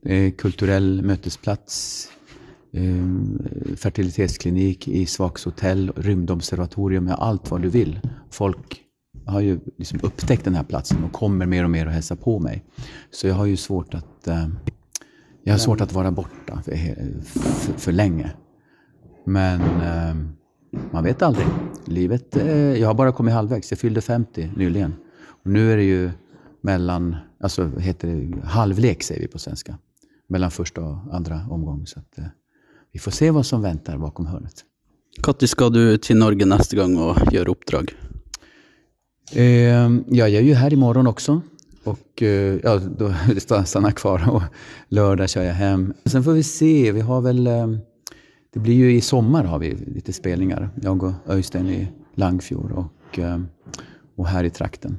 Det 0.03 0.15
är 0.15 0.31
kulturell 0.31 1.01
mötesplats, 1.01 2.07
eh, 2.73 3.75
fertilitetsklinik, 3.75 4.87
isvakshotell, 4.87 5.91
rymdobservatorium, 5.95 7.07
ja, 7.07 7.15
allt 7.15 7.51
vad 7.51 7.61
du 7.61 7.69
vill. 7.69 7.99
Folk 8.31 8.86
har 9.27 9.41
ju 9.41 9.59
liksom 9.77 9.99
upptäckt 10.03 10.43
den 10.43 10.55
här 10.55 10.63
platsen 10.63 11.03
och 11.03 11.11
kommer 11.11 11.45
mer 11.45 11.63
och 11.63 11.69
mer 11.69 11.85
och 11.85 11.91
hälsar 11.91 12.15
på 12.15 12.39
mig. 12.39 12.63
Så 13.11 13.27
jag 13.27 13.35
har 13.35 13.45
ju 13.45 13.57
svårt 13.57 13.93
att, 13.93 14.27
eh, 14.27 14.47
jag 15.43 15.53
har 15.53 15.59
svårt 15.59 15.81
att 15.81 15.93
vara 15.93 16.11
borta 16.11 16.61
för, 16.65 16.75
för, 17.23 17.73
för 17.73 17.91
länge. 17.91 18.31
Men 19.25 19.61
eh, 19.61 20.15
man 20.91 21.03
vet 21.03 21.21
aldrig. 21.21 21.47
Livet, 21.85 22.35
eh, 22.35 22.51
jag 22.51 22.87
har 22.87 22.93
bara 22.93 23.11
kommit 23.11 23.33
halvvägs. 23.33 23.71
Jag 23.71 23.79
fyllde 23.79 24.01
50 24.01 24.51
nyligen. 24.55 24.93
Och 25.43 25.51
nu 25.51 25.71
är 25.71 25.77
det 25.77 25.83
ju 25.83 26.11
mellan, 26.61 27.15
alltså 27.43 27.71
heter 27.79 28.07
det, 28.07 28.47
halvlek 28.47 29.03
säger 29.03 29.21
vi 29.21 29.27
på 29.27 29.39
svenska. 29.39 29.77
Mellan 30.29 30.51
första 30.51 30.81
och 30.81 31.15
andra 31.15 31.47
omgång. 31.49 31.85
Så 31.85 31.99
att, 31.99 32.17
eh, 32.17 32.25
vi 32.91 32.99
får 32.99 33.11
se 33.11 33.31
vad 33.31 33.45
som 33.45 33.61
väntar 33.61 33.97
bakom 33.97 34.25
hörnet. 34.25 34.63
Når 35.17 35.47
skal 35.47 35.71
du 35.73 35.97
til 35.97 36.17
Norge 36.17 36.45
neste 36.45 36.75
gang 36.77 36.93
og 36.97 37.17
gjøre 37.33 37.49
oppdrag? 37.49 37.95
Eh, 39.31 39.89
ja, 40.07 40.27
jag 40.27 40.33
är 40.33 40.41
ju 40.41 40.53
här 40.53 40.73
imorgon 40.73 41.07
också. 41.07 41.41
Och 41.83 42.21
eh, 42.21 42.59
ja, 42.63 42.79
då 42.97 43.13
stannar 43.65 43.91
kvar 43.91 44.29
och 44.29 44.41
lördag 44.89 45.29
kör 45.29 45.43
jag 45.43 45.53
hem. 45.53 45.93
Sen 46.05 46.23
får 46.23 46.31
vi 46.31 46.43
se, 46.43 46.91
vi 46.91 47.01
har 47.01 47.21
väl... 47.21 47.47
Eh, 47.47 47.67
det 48.53 48.59
blir 48.59 48.73
ju 48.73 48.95
i 48.95 49.01
sommar 49.01 49.43
har 49.43 49.59
vi 49.59 49.75
lite 49.75 50.13
spelningar. 50.13 50.69
Jag 50.81 51.03
och 51.03 51.13
Öystein 51.27 51.69
i 51.69 51.87
Langfjord 52.15 52.71
och, 52.71 53.19
eh, 53.19 53.39
och 54.15 54.27
här 54.27 54.43
i 54.43 54.49
trakten. 54.49 54.97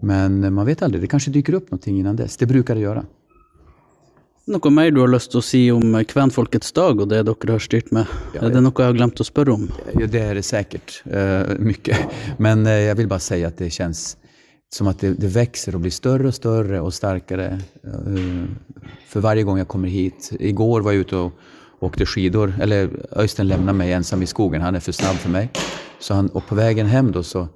Men 0.00 0.54
man 0.54 0.66
vet 0.66 0.82
aldrig, 0.82 1.02
det 1.02 1.06
kanske 1.06 1.30
dyker 1.30 1.54
upp 1.54 1.70
någonting 1.70 1.98
innan 1.98 2.16
dess. 2.16 2.36
Det 2.36 2.46
brukar 2.46 2.74
det 2.74 2.80
göra. 2.80 3.04
Noe 4.50 4.70
mer 4.74 4.90
du 4.90 4.98
har 4.98 5.10
lyst 5.12 5.30
til 5.30 5.38
å 5.38 5.44
si 5.46 5.60
om 5.70 5.92
kvenfolkets 6.10 6.72
dag 6.74 6.98
og 6.98 7.06
det 7.12 7.20
dere 7.28 7.54
har 7.54 7.62
styrt 7.62 7.92
med? 7.94 8.10
Ja, 8.34 8.48
er 8.48 8.50
det 8.50 8.62
noe 8.64 8.74
jeg 8.74 8.90
har 8.90 8.96
glemt 8.96 9.20
å 9.22 9.26
spørre 9.26 9.54
om? 9.54 9.68
Ja, 9.94 10.08
det 10.10 10.22
er 10.22 10.34
det 10.34 10.42
sikkert 10.48 10.96
uh, 11.06 11.52
mye. 11.68 11.98
Men 12.42 12.66
uh, 12.66 12.74
jeg 12.74 12.96
vil 12.98 13.10
bare 13.12 13.22
si 13.22 13.38
at 13.46 13.60
det 13.62 13.70
kjennes 13.70 14.02
som 14.72 14.90
at 14.90 15.04
det, 15.04 15.12
det 15.22 15.30
växer 15.30 15.76
og 15.78 15.84
blir 15.84 15.94
større 15.94 16.32
og 16.32 16.34
større 16.34 16.80
og 16.82 16.90
sterkere. 16.96 17.52
Uh, 17.86 18.50
for 19.12 19.22
varje 19.22 19.46
gang 19.46 19.62
jeg 19.62 19.70
kommer 19.70 19.94
hit. 19.94 20.32
I 20.40 20.50
går 20.58 20.82
var 20.82 20.96
jeg 20.96 21.06
ute 21.06 21.22
og 21.22 21.86
åkte 21.86 22.06
skidor, 22.06 22.50
eller 22.62 22.90
Øystein 23.22 23.46
lämnade 23.46 23.78
meg 23.78 23.94
ensam 23.94 24.22
i 24.22 24.30
skogen, 24.30 24.62
han 24.62 24.74
er 24.74 24.82
for 24.82 24.94
snabb 24.94 25.22
for 25.22 25.34
meg. 25.34 25.54
Så 26.02 26.18
han, 26.18 26.30
og 26.34 26.46
på 26.46 26.58
vägen 26.58 26.90
hem 26.90 27.12
då 27.14 27.22
så 27.22 27.46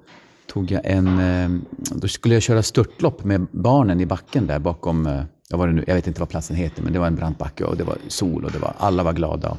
tog 0.47 0.71
jag 0.71 0.81
en, 0.83 1.19
eh, 1.19 1.59
då 1.91 2.07
skulle 2.07 2.33
jag 2.33 2.43
köra 2.43 2.63
störtlopp 2.63 3.23
med 3.23 3.47
barnen 3.51 4.01
i 4.01 4.05
backen 4.05 4.47
där 4.47 4.59
bakom, 4.59 5.07
eh, 5.07 5.23
jag, 5.49 5.57
var 5.57 5.67
det 5.67 5.73
nu, 5.73 5.83
jag 5.87 5.95
vet 5.95 6.07
inte 6.07 6.19
vad 6.19 6.29
platsen 6.29 6.55
heter, 6.55 6.83
men 6.83 6.93
det 6.93 6.99
var 6.99 7.07
en 7.07 7.15
brant 7.15 7.37
backe 7.37 7.63
och 7.63 7.77
det 7.77 7.83
var 7.83 7.97
sol 8.07 8.45
och 8.45 8.51
det 8.51 8.59
var, 8.59 8.73
alla 8.77 9.03
var 9.03 9.13
glada. 9.13 9.57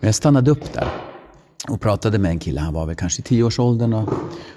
Men 0.00 0.08
jag 0.08 0.14
stannade 0.14 0.50
upp 0.50 0.72
där 0.72 0.88
och 1.68 1.80
pratade 1.80 2.18
med 2.18 2.30
en 2.30 2.38
kille, 2.38 2.60
han 2.60 2.74
var 2.74 2.86
väl 2.86 2.96
kanske 2.96 3.20
i 3.20 3.22
tioårsåldern 3.22 3.92
och, 3.92 4.08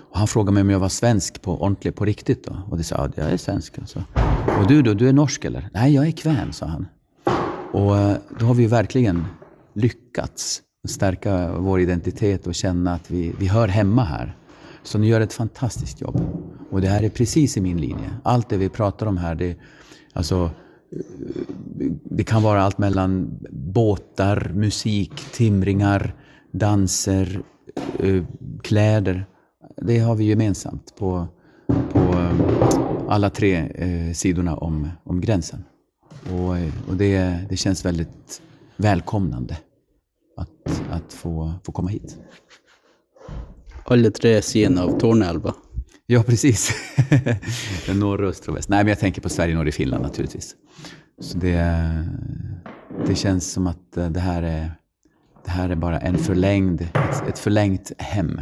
och 0.10 0.18
han 0.18 0.28
frågade 0.28 0.52
mig 0.52 0.62
om 0.62 0.70
jag 0.70 0.80
var 0.80 0.90
svensk 0.90 1.42
på 1.42 1.62
ordentligt, 1.62 1.96
på 1.96 2.06
riktigt 2.06 2.46
då. 2.46 2.58
Och 2.70 2.78
det 2.78 2.84
sa 2.84 2.96
jag, 2.96 3.12
jag 3.16 3.32
är 3.32 3.38
svensk. 3.38 3.80
Alltså. 3.80 4.04
Och 4.60 4.68
du 4.68 4.82
då, 4.82 4.94
du 4.94 5.10
är 5.10 5.14
norsk 5.14 5.46
eller? 5.46 5.70
Nej, 5.74 5.94
jag 5.94 6.08
är 6.08 6.12
kvän, 6.12 6.54
sa 6.54 6.66
han. 6.66 6.88
Och 7.72 7.98
eh, 7.98 8.18
då 8.40 8.46
har 8.46 8.54
vi 8.54 8.68
verkligen 8.68 9.26
lyckats 9.74 10.62
stärka 10.88 11.52
vår 11.58 11.80
identitet 11.80 12.48
och 12.48 12.56
känna 12.56 12.94
att 12.94 13.12
vi, 13.12 13.34
vi 13.40 13.48
hör 13.48 13.68
hemma 13.68 14.04
här. 14.04 14.36
Så 14.90 14.98
ni 14.98 15.08
gör 15.08 15.22
ett 15.22 15.34
fantastiskt 15.34 16.02
jobb. 16.02 16.22
Och 16.70 16.82
det 16.82 16.88
här 16.88 17.04
är 17.04 17.10
precis 17.10 17.58
i 17.58 17.62
min 17.62 17.82
linje. 17.82 18.12
Allt 18.24 18.50
det 18.50 18.58
vi 18.58 18.70
pratar 18.70 19.06
om 19.06 19.18
här, 19.18 19.36
det, 19.36 19.58
alltså, 20.14 20.52
det 22.04 22.24
kan 22.24 22.44
vara 22.44 22.62
allt 22.62 22.78
mellan 22.78 23.40
båtar, 23.52 24.52
musik, 24.56 25.12
timringar, 25.34 26.16
danser, 26.52 27.42
eh, 28.00 28.24
kläder. 28.64 29.26
Det 29.78 30.00
har 30.00 30.16
vi 30.16 30.24
gemensamt 30.24 30.96
på, 31.00 31.28
på 31.92 32.00
eh, 32.00 32.34
alla 33.08 33.30
tre 33.30 33.68
sidene 33.74 34.14
sidorna 34.14 34.58
om, 34.58 34.90
om 35.04 35.22
gränsen. 35.22 35.64
Och, 36.34 36.58
eh, 36.58 36.74
och 36.90 36.96
det, 36.96 37.40
det 37.50 37.58
känns 37.58 37.86
väldigt 37.86 38.42
välkomnande 38.78 39.58
att, 40.38 40.82
att 40.92 41.14
få, 41.14 41.54
få 41.64 41.72
komma 41.72 41.90
hit. 41.90 42.18
Alle 43.86 44.12
tre 44.12 44.42
sidene 44.42 44.82
av 44.82 45.00
Torneelva. 45.00 45.54
Ja, 46.06 46.24
precis. 46.24 46.72
Nord, 47.88 47.98
norra, 47.98 48.28
östra 48.28 48.52
och 48.52 48.58
väst. 48.58 48.70
Nej, 48.70 48.84
men 48.84 48.88
jag 48.88 49.00
tänker 49.00 49.22
på 49.22 49.30
Sverige, 49.30 49.56
Norge, 49.56 49.72
Finland 49.72 50.04
naturligtvis. 50.04 50.56
Så 51.22 51.38
det, 51.38 51.86
det 53.08 53.16
känns 53.16 53.52
som 53.52 53.68
att 53.68 53.98
eh, 53.98 54.10
det 54.10 54.20
här 54.20 54.44
är, 54.44 54.72
det 55.46 55.52
här 55.52 55.70
är 55.70 55.76
bara 55.76 56.00
en 56.00 56.18
förlängd, 56.18 56.82
ett, 56.82 57.28
ett 57.30 57.40
förlängt 57.40 57.92
hem. 57.98 58.42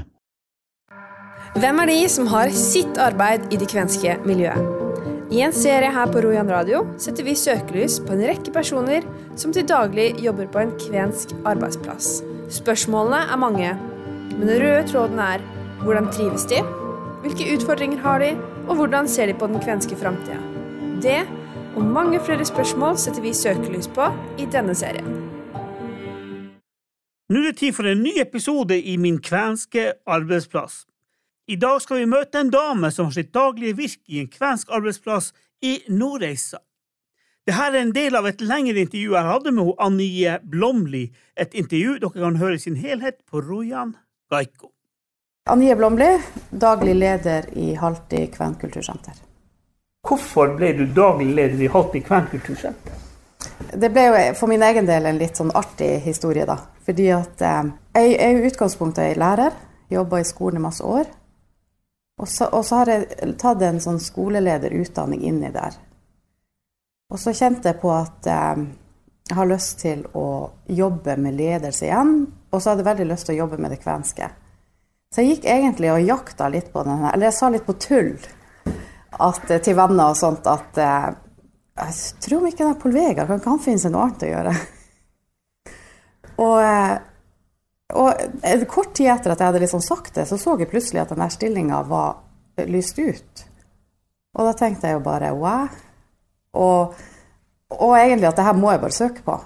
Hvem 1.55 1.79
er 1.79 1.87
de 1.87 2.09
som 2.09 2.27
har 2.27 2.49
sitt 2.49 2.97
arbeid 2.97 3.53
i 3.53 3.57
det 3.57 3.65
kvenske 3.65 4.17
miljøet? 4.25 4.87
I 5.31 5.41
en 5.41 5.53
serie 5.53 5.89
her 5.91 6.07
på 6.07 6.21
Rojan 6.21 6.49
radio 6.49 6.83
setter 6.97 7.23
vi 7.23 7.35
søkelys 7.35 7.97
på 7.99 8.13
en 8.13 8.21
rekke 8.29 8.51
personer 8.53 9.03
som 9.35 9.51
til 9.53 9.65
daglig 9.67 10.13
jobber 10.23 10.47
på 10.53 10.61
en 10.61 10.71
kvensk 10.79 11.33
arbeidsplass. 11.43 12.21
Spørsmålene 12.53 13.25
er 13.25 13.41
mange, 13.41 13.73
men 14.35 14.47
den 14.47 14.61
røde 14.61 14.83
tråden 14.91 15.19
er 15.23 15.43
hvordan 15.83 16.11
trives 16.11 16.45
de, 16.51 16.61
hvilke 17.23 17.47
utfordringer 17.55 18.01
har 18.03 18.19
de, 18.23 18.33
og 18.67 18.75
hvordan 18.75 19.07
ser 19.07 19.29
de 19.29 19.37
på 19.37 19.47
den 19.47 19.61
kvenske 19.63 19.95
framtida? 19.95 20.39
Det 21.03 21.21
og 21.77 21.85
mange 21.85 22.19
flere 22.25 22.45
spørsmål 22.45 22.97
setter 22.97 23.21
vi 23.21 23.33
søkelys 23.33 23.87
på 23.93 24.09
i 24.41 24.47
denne 24.51 24.75
serien. 24.75 25.09
Nå 27.29 27.41
er 27.41 27.49
det 27.49 27.57
tid 27.59 27.75
for 27.75 27.85
en 27.85 28.01
ny 28.01 28.15
episode 28.21 28.77
i 28.81 28.95
Min 28.97 29.19
kvenske 29.21 29.91
arbeidsplass. 30.07 30.85
I 31.47 31.55
dag 31.55 31.81
skal 31.81 31.99
vi 32.01 32.07
møte 32.09 32.39
en 32.39 32.49
dame 32.51 32.91
som 32.91 33.09
har 33.09 33.17
sitt 33.17 33.33
daglige 33.35 33.75
virke 33.77 34.15
i 34.15 34.23
en 34.23 34.31
kvensk 34.31 34.71
arbeidsplass 34.71 35.33
i 35.61 35.77
Nordreisa. 35.89 36.63
Dette 37.47 37.67
er 37.67 37.77
en 37.79 37.93
del 37.95 38.15
av 38.15 38.25
et 38.27 38.41
lengre 38.41 38.81
intervju 38.81 39.13
jeg 39.13 39.29
hadde 39.29 39.53
med 39.55 39.69
Annie 39.79 40.39
Blomli, 40.43 41.05
et 41.37 41.53
intervju 41.53 41.99
dere 42.01 42.25
kan 42.25 42.41
høre 42.41 42.57
i 42.57 42.63
sin 42.63 42.75
helhet 42.75 43.21
på 43.29 43.43
Rojan 43.43 43.95
Gaiko. 44.29 44.69
Anje 45.49 45.75
Blomli, 45.75 46.21
daglig 46.49 46.95
leder 46.95 47.45
i 47.53 47.73
Halti 47.75 48.27
kvenkultursenter. 48.27 49.13
Hvorfor 50.07 50.55
ble 50.57 50.73
du 50.75 50.85
daglig 50.85 51.35
leder 51.35 51.61
i 51.63 51.69
Halti 51.71 52.01
kvenkultursenter? 52.03 52.93
Det 53.73 53.89
ble 53.91 54.03
jo 54.07 54.23
for 54.35 54.51
min 54.51 54.63
egen 54.63 54.87
del 54.87 55.07
en 55.07 55.19
litt 55.19 55.39
sånn 55.39 55.53
artig 55.55 56.01
historie, 56.03 56.45
da. 56.47 56.57
Fordi 56.83 57.07
at 57.15 57.41
eh, 57.43 57.69
jeg 57.95 58.17
er 58.23 58.35
i 58.35 58.49
utgangspunktet 58.49 59.03
er 59.05 59.21
lærer, 59.21 59.55
jobba 59.91 60.19
i 60.19 60.27
skolen 60.27 60.59
i 60.59 60.65
masse 60.65 60.83
år. 60.83 61.07
Og 62.19 62.27
så, 62.27 62.49
og 62.51 62.65
så 62.65 62.81
har 62.81 62.91
jeg 62.91 63.35
tatt 63.39 63.63
en 63.63 63.79
sånn 63.83 63.99
skolelederutdanning 64.03 65.23
inni 65.29 65.51
der. 65.53 65.77
Og 67.13 67.21
så 67.21 67.31
kjente 67.31 67.71
jeg 67.71 67.79
på 67.79 67.93
at 67.95 68.27
eh, 68.27 68.65
jeg 69.29 69.39
har 69.39 69.49
lyst 69.49 69.79
til 69.83 70.03
å 70.15 70.27
jobbe 70.67 71.15
med 71.19 71.39
ledelse 71.39 71.87
igjen. 71.87 72.13
Og 72.57 72.63
så 72.63 72.71
hadde 72.71 72.81
jeg 72.81 72.89
veldig 72.89 73.05
lyst 73.11 73.27
til 73.29 73.35
å 73.35 73.41
jobbe 73.43 73.59
med 73.61 73.69
det 73.73 73.83
kvenske. 73.83 74.31
Så 75.13 75.21
jeg 75.21 75.35
gikk 75.35 75.45
egentlig 75.53 75.91
og 75.93 76.03
jakta 76.03 76.49
litt 76.51 76.71
på 76.73 76.81
den 76.83 77.05
eller 77.05 77.29
jeg 77.29 77.37
sa 77.37 77.49
litt 77.53 77.67
på 77.67 77.77
tull 77.79 78.15
at, 79.17 79.51
eh, 79.51 79.61
til 79.63 79.77
venner 79.77 80.11
og 80.11 80.17
sånt 80.19 80.49
at 80.49 80.79
eh, 80.81 81.05
jeg 81.77 82.23
tror 82.25 82.47
ikke 82.49 82.65
den 82.65 82.79
Pål 82.81 82.95
Vegard 82.95 83.29
kan 83.29 83.39
ikke 83.39 83.53
han 83.53 83.61
finne 83.61 83.81
seg 83.83 83.93
noe 83.93 84.07
annet 84.07 84.25
å 84.25 84.31
gjøre. 84.31 84.55
Og, 86.37 86.57
eh, 86.61 86.97
og 87.97 88.65
kort 88.69 88.91
tid 88.97 89.07
etter 89.13 89.31
at 89.33 89.39
jeg 89.41 89.49
hadde 89.49 89.61
liksom 89.63 89.81
sagt 89.81 90.17
det, 90.17 90.27
så 90.29 90.37
så 90.37 90.53
jeg 90.59 90.69
plutselig 90.69 91.01
at 91.01 91.13
den 91.15 91.31
stillinga 91.33 91.79
var 91.89 92.19
lyst 92.69 92.99
ut. 92.99 93.45
Og 94.37 94.45
da 94.45 94.53
tenkte 94.57 94.89
jeg 94.89 94.99
jo 94.99 95.05
bare 95.05 95.31
wow. 95.33 95.79
Og, 96.57 96.93
og 97.73 97.95
egentlig 97.97 98.29
at 98.29 98.37
det 98.37 98.45
her 98.45 98.57
må 98.57 98.69
jeg 98.73 98.83
bare 98.83 98.97
søke 98.97 99.25
på 99.25 99.39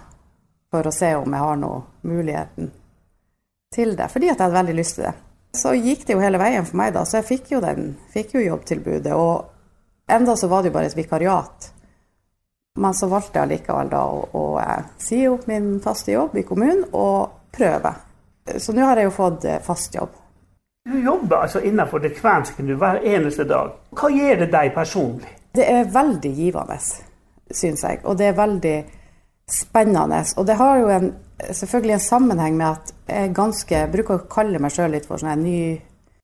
for 0.72 0.88
å 0.88 0.96
se 0.96 1.14
om 1.20 1.32
jeg 1.32 1.48
har 1.48 1.60
noe 1.60 1.84
muligheten 2.08 2.72
til 3.74 3.96
det. 3.98 4.08
Fordi 4.12 4.30
at 4.30 4.38
jeg 4.38 4.46
hadde 4.46 4.60
veldig 4.60 4.78
lyst 4.78 4.98
til 4.98 5.08
det. 5.08 5.14
Så 5.58 5.74
gikk 5.76 6.06
det 6.08 6.16
jo 6.16 6.24
hele 6.24 6.40
veien 6.40 6.66
for 6.68 6.80
meg, 6.80 6.94
da. 6.96 7.04
Så 7.08 7.20
jeg 7.20 7.28
fikk 7.28 7.52
jo, 7.56 7.60
den, 7.64 7.94
fikk 8.14 8.36
jo 8.38 8.46
jobbtilbudet. 8.46 9.14
Og 9.16 10.12
enda 10.12 10.36
så 10.40 10.48
var 10.52 10.64
det 10.64 10.72
jo 10.72 10.78
bare 10.78 10.92
et 10.92 10.98
vikariat. 10.98 11.72
Men 12.80 12.96
så 12.96 13.10
valgte 13.12 13.40
jeg 13.40 13.50
allikevel 13.50 13.92
da 13.92 14.06
å, 14.08 14.22
å 14.32 14.46
eh, 14.62 14.88
si 15.02 15.26
opp 15.28 15.44
min 15.52 15.74
faste 15.84 16.14
jobb 16.14 16.38
i 16.40 16.46
kommunen 16.48 16.86
og 16.96 17.52
prøve. 17.52 17.92
Så 18.58 18.72
nå 18.76 18.86
har 18.88 19.00
jeg 19.00 19.10
jo 19.10 19.16
fått 19.16 19.48
eh, 19.50 19.60
fast 19.64 19.96
jobb. 19.96 20.16
Du 20.88 20.96
jobber 21.04 21.44
altså 21.44 21.60
innenfor 21.62 22.00
det 22.02 22.16
kvenske 22.16 22.64
du 22.66 22.74
hver 22.80 23.04
eneste 23.06 23.44
dag. 23.46 23.76
Hva 23.94 24.10
gir 24.10 24.40
det 24.40 24.48
deg 24.54 24.72
personlig? 24.74 25.36
Det 25.54 25.68
er 25.68 25.92
veldig 25.94 26.32
givende, 26.32 26.78
syns 27.52 27.84
jeg. 27.84 28.00
Og 28.08 28.16
det 28.18 28.32
er 28.32 28.40
veldig 28.40 28.78
spennende. 29.52 30.24
Og 30.38 30.48
det 30.48 30.58
har 30.60 30.82
jo 30.82 30.90
en, 30.96 31.14
selvfølgelig 31.52 31.94
en 31.98 32.04
sammenheng 32.08 32.58
med 32.58 32.68
at 32.70 32.94
jeg 33.12 33.34
ganske, 33.36 33.86
bruker 33.92 34.18
å 34.18 34.28
kalle 34.32 34.62
meg 34.62 34.74
sjøl 34.74 34.94
litt 34.96 35.08
for 35.10 35.22
sånn 35.22 35.44
ny, 35.44 35.62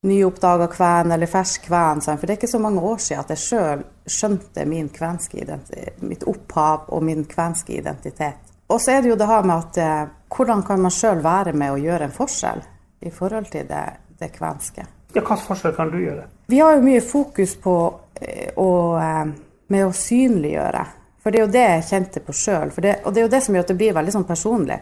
nyoppdaga 0.07 0.67
kven 0.71 1.11
eller 1.11 1.29
fersk 1.31 1.67
kven. 1.67 2.01
sånn, 2.01 2.17
For 2.17 2.27
det 2.27 2.35
er 2.35 2.41
ikke 2.41 2.55
så 2.55 2.63
mange 2.63 2.81
år 2.81 2.99
siden 3.03 3.23
at 3.23 3.33
jeg 3.35 3.43
sjøl 3.43 3.85
skjønte 4.07 4.65
min 4.65 4.89
kvenske 4.93 5.59
mitt 6.01 6.27
opphav 6.27 6.87
og 6.87 7.03
min 7.03 7.25
kvenske 7.27 7.77
identitet. 7.77 8.43
Og 8.67 8.81
så 8.83 8.97
er 8.97 9.01
det 9.01 9.13
jo 9.13 9.19
det 9.19 9.27
her 9.27 9.45
med 9.47 9.55
at 9.55 9.77
eh, 9.79 10.09
hvordan 10.33 10.63
kan 10.67 10.81
man 10.83 10.91
sjøl 10.91 11.21
være 11.23 11.53
med 11.55 11.71
å 11.71 11.79
gjøre 11.79 12.09
en 12.09 12.15
forskjell 12.15 12.61
i 13.07 13.11
forhold 13.13 13.47
til 13.51 13.67
det, 13.69 13.85
det 14.19 14.31
kvenske. 14.35 14.83
Ja, 14.83 15.21
Hvilken 15.21 15.39
forskjell 15.45 15.75
kan 15.77 15.91
du 15.91 16.01
gjøre? 16.01 16.25
Vi 16.51 16.59
har 16.59 16.75
jo 16.75 16.83
mye 16.83 17.01
fokus 17.01 17.55
på 17.63 17.75
eh, 18.19 18.51
å, 18.59 18.69
eh, 18.99 19.23
med 19.71 19.85
å 19.85 19.93
synliggjøre. 19.95 20.83
For 21.27 21.35
det 21.35 21.39
er 21.41 21.43
jo 21.43 21.51
det 21.51 21.61
jeg 21.65 21.87
kjente 21.89 22.21
på 22.23 22.33
sjøl. 22.39 22.69
Og 22.71 22.77
det 23.11 23.19
er 23.19 23.25
jo 23.25 23.31
det 23.33 23.39
som 23.43 23.55
gjør 23.55 23.65
at 23.65 23.71
det 23.73 23.75
blir 23.81 23.95
veldig 23.97 24.11
sånn 24.13 24.25
personlig. 24.29 24.77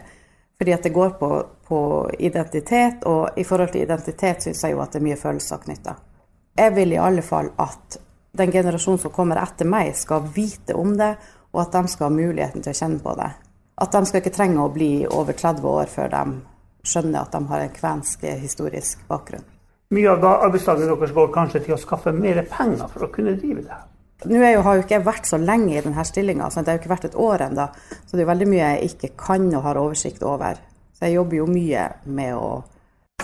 Fordi 0.54 0.74
at 0.76 0.84
det 0.86 0.92
går 0.94 1.16
på, 1.18 1.30
på 1.66 1.78
identitet, 2.22 3.00
og 3.02 3.34
i 3.34 3.42
forhold 3.42 3.72
til 3.72 3.82
identitet 3.82 4.46
syns 4.46 4.60
jeg 4.62 4.76
jo 4.76 4.82
at 4.84 4.94
det 4.94 5.00
er 5.00 5.06
mye 5.08 5.16
følelser 5.18 5.64
knytta. 5.64 5.94
Jeg 6.62 6.74
vil 6.76 6.94
i 6.94 7.00
alle 7.02 7.24
fall 7.26 7.48
at 7.64 7.96
den 8.38 8.52
generasjonen 8.54 9.02
som 9.02 9.14
kommer 9.16 9.40
etter 9.42 9.66
meg, 9.66 9.90
skal 9.98 10.30
vite 10.36 10.78
om 10.78 10.94
det, 10.94 11.10
og 11.50 11.64
at 11.64 11.74
de 11.74 11.90
skal 11.90 12.06
ha 12.06 12.12
muligheten 12.14 12.62
til 12.62 12.76
å 12.76 12.78
kjenne 12.78 13.02
på 13.02 13.16
det. 13.18 13.28
At 13.82 13.98
de 13.98 14.04
skal 14.06 14.22
ikke 14.22 14.34
trenge 14.38 14.62
å 14.62 14.70
bli 14.78 14.92
over 15.02 15.34
30 15.34 15.68
år 15.72 15.92
før 15.96 16.14
de 16.14 16.24
skjønner 16.86 17.26
at 17.26 17.34
de 17.34 17.42
har 17.50 17.66
en 17.66 17.76
kvensk 17.82 18.22
historisk 18.38 19.02
bakgrunn. 19.10 19.50
Mye 19.98 20.14
av 20.14 20.30
arbeidsdagen 20.30 20.94
deres 20.94 21.18
går 21.18 21.34
kanskje 21.34 21.66
til 21.66 21.74
å 21.74 21.82
skaffe 21.82 22.14
mer 22.14 22.44
penger 22.54 22.86
for 22.86 23.10
å 23.10 23.12
kunne 23.18 23.34
drive 23.34 23.66
det 23.66 23.74
her. 23.74 23.84
Nå 24.24 24.38
jo, 24.40 24.62
har 24.64 24.78
jo 24.78 24.82
ikke 24.82 24.96
jeg 24.96 25.04
vært 25.04 25.28
så 25.28 25.36
lenge 25.36 25.74
i 25.74 25.82
denne 25.84 26.04
stillinga, 26.08 26.48
det 26.48 26.70
har 26.70 26.78
jo 26.78 26.80
ikke 26.80 26.94
vært 26.94 27.08
et 27.10 27.18
år 27.20 27.42
ennå. 27.50 27.66
Så 28.06 28.14
det 28.14 28.22
er 28.22 28.24
jo 28.24 28.30
veldig 28.32 28.48
mye 28.48 28.70
jeg 28.70 28.90
ikke 28.90 29.10
kan 29.20 29.50
og 29.52 29.66
har 29.66 29.80
oversikt 29.80 30.24
over. 30.24 30.56
Så 30.96 31.04
jeg 31.04 31.18
jobber 31.18 31.36
jo 31.42 31.48
mye 31.50 31.82
med 32.08 32.32
å 32.38 32.48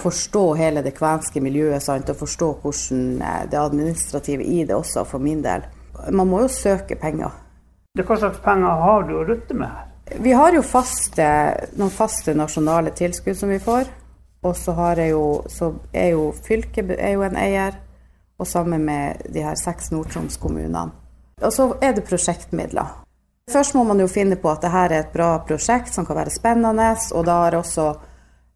forstå 0.03 0.43
hele 0.59 0.83
det 0.85 0.93
kvenske 0.97 1.41
miljøet 1.41 1.83
sant? 1.83 2.11
og 2.11 2.19
forstå 2.21 2.51
hvordan 2.63 3.23
eh, 3.23 3.41
det 3.51 3.61
administrative 3.61 4.45
i 4.45 4.67
det 4.69 4.77
også, 4.77 5.07
for 5.09 5.23
min 5.23 5.41
del. 5.45 5.65
Man 6.11 6.29
må 6.29 6.43
jo 6.45 6.53
søke 6.53 6.99
penger. 7.01 7.33
Hva 7.97 8.19
slags 8.19 8.41
penger 8.45 8.85
har 8.85 9.09
du 9.09 9.17
å 9.21 9.25
rutte 9.29 9.57
med 9.57 9.69
her? 9.69 9.89
Vi 10.21 10.33
har 10.37 10.53
jo 10.53 10.63
faste, 10.67 11.27
noen 11.79 11.93
faste 11.93 12.35
nasjonale 12.37 12.93
tilskudd 12.97 13.39
som 13.39 13.53
vi 13.53 13.61
får. 13.63 13.89
Og 14.43 14.57
så, 14.59 14.75
jo, 15.07 15.25
så 15.49 15.71
er 15.95 16.13
jo 16.17 16.33
fylket 16.45 16.91
er 16.99 17.15
jo 17.15 17.23
en 17.23 17.39
eier, 17.39 17.77
og 18.43 18.49
sammen 18.49 18.85
med 18.85 19.23
de 19.31 19.45
her 19.47 19.57
seks 19.59 19.93
Nord-Troms 19.95 20.37
kommunene. 20.43 20.91
Og 21.43 21.53
så 21.55 21.69
er 21.83 21.95
det 21.95 22.07
prosjektmidler. 22.07 22.99
Først 23.51 23.75
må 23.75 23.85
man 23.85 24.01
jo 24.01 24.07
finne 24.11 24.39
på 24.39 24.51
at 24.51 24.63
dette 24.63 24.83
er 24.85 24.95
et 24.99 25.13
bra 25.15 25.37
prosjekt 25.47 25.95
som 25.95 26.07
kan 26.07 26.19
være 26.19 26.35
spennende. 26.35 26.93
Og 27.15 27.27
da 27.27 27.39
har 27.43 27.55
jeg 27.55 27.63
også 27.63 27.87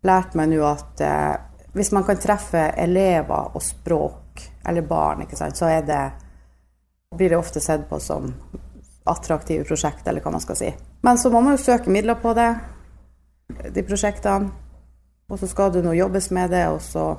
lært 0.06 0.36
meg 0.38 0.52
nå 0.52 0.62
at 0.66 1.02
eh, 1.02 1.34
hvis 1.76 1.90
man 1.92 2.06
kan 2.06 2.20
treffe 2.20 2.62
elever 2.78 3.56
og 3.56 3.62
språk, 3.62 4.44
eller 4.66 4.86
barn, 4.86 5.26
sant, 5.34 5.56
så 5.56 5.68
det, 5.86 6.00
blir 7.16 7.30
det 7.30 7.38
ofte 7.38 7.60
sett 7.60 7.88
på 7.88 7.98
som 8.00 8.30
attraktive 9.06 9.64
prosjekt, 9.64 10.06
eller 10.06 10.22
hva 10.24 10.32
man 10.34 10.42
skal 10.42 10.58
si. 10.58 10.70
Men 11.06 11.18
så 11.18 11.30
må 11.30 11.40
man 11.40 11.56
jo 11.56 11.62
søke 11.62 11.92
midler 11.92 12.18
på 12.22 12.32
det, 12.34 12.48
de 13.74 13.84
prosjektene. 13.86 14.50
Og 15.26 15.40
så 15.40 15.48
skal 15.50 15.72
det 15.74 15.82
nå 15.82 15.92
jobbes 15.94 16.30
med 16.30 16.52
det, 16.54 16.64
og 16.70 16.80
så 16.82 17.16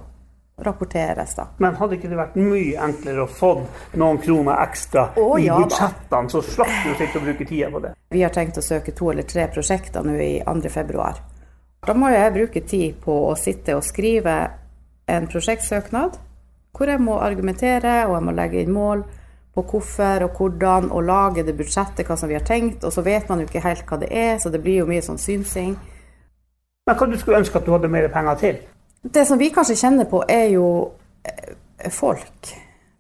rapporteres, 0.58 1.36
da. 1.36 1.48
Men 1.58 1.76
hadde 1.78 1.98
ikke 1.98 2.10
det 2.10 2.17
vært 2.17 2.38
mye 2.39 2.78
enklere 2.82 3.24
å 3.24 3.30
få 3.30 3.52
noen 4.00 4.20
kroner 4.22 4.58
ekstra 4.63 5.08
oh, 5.22 5.36
i 5.38 5.46
ja 5.46 5.58
budsjettene, 5.62 6.32
så 6.34 6.41
slapp 6.41 6.76
du 6.84 6.93
å 6.93 6.98
sitte 6.98 7.20
og 7.20 7.28
bruke 7.28 7.46
tida 7.46 7.70
på 7.74 7.82
det? 7.84 7.91
Vi 8.13 8.24
har 8.26 8.34
tenkt 8.34 8.58
å 8.58 8.65
søke 8.65 8.93
to 8.98 9.12
eller 9.13 9.28
tre 9.30 9.46
prosjekter 9.54 10.06
nå 10.06 10.15
i 10.17 10.32
2. 10.48 10.72
februar. 10.74 11.20
Da 11.86 11.93
må 11.93 12.10
jeg 12.10 12.34
bruke 12.34 12.63
tid 12.65 12.98
på 13.04 13.20
å 13.28 13.36
sitte 13.38 13.78
og 13.78 13.86
skrive 13.86 14.38
en 15.08 15.28
prosjektsøknad, 15.30 16.17
hvor 16.78 16.89
jeg 16.89 17.02
må 17.02 17.20
argumentere 17.22 18.02
og 18.08 18.17
jeg 18.17 18.26
må 18.26 18.34
legge 18.36 18.63
inn 18.63 18.74
mål 18.74 19.06
på 19.58 19.63
hvorfor 19.72 20.26
og 20.26 20.38
hvordan, 20.38 20.89
og 20.93 21.06
lage 21.06 21.46
det 21.46 21.56
budsjettet, 21.58 22.06
hva 22.06 22.17
som 22.17 22.30
vi 22.30 22.38
har 22.38 22.46
tenkt. 22.46 22.84
Og 22.86 22.93
så 22.93 23.02
vet 23.06 23.30
man 23.30 23.41
jo 23.41 23.48
ikke 23.48 23.63
helt 23.63 23.86
hva 23.89 23.98
det 24.02 24.10
er, 24.13 24.36
så 24.41 24.52
det 24.54 24.62
blir 24.62 24.84
jo 24.84 24.89
mye 24.89 25.06
sånn 25.06 25.22
synsing. 25.22 25.78
Men 26.86 26.98
hva 26.98 27.08
du 27.10 27.17
skulle 27.17 27.41
ønske 27.41 27.58
at 27.58 27.65
du 27.65 27.74
hadde 27.74 27.89
mer 27.91 28.10
penger 28.13 28.38
til? 28.41 28.60
Det 29.12 29.26
som 29.26 29.38
vi 29.38 29.50
kanskje 29.50 29.76
kjenner 29.76 30.06
på, 30.06 30.24
er 30.28 30.50
jo 30.52 30.67
eh, 31.24 31.89
folk 31.93 32.52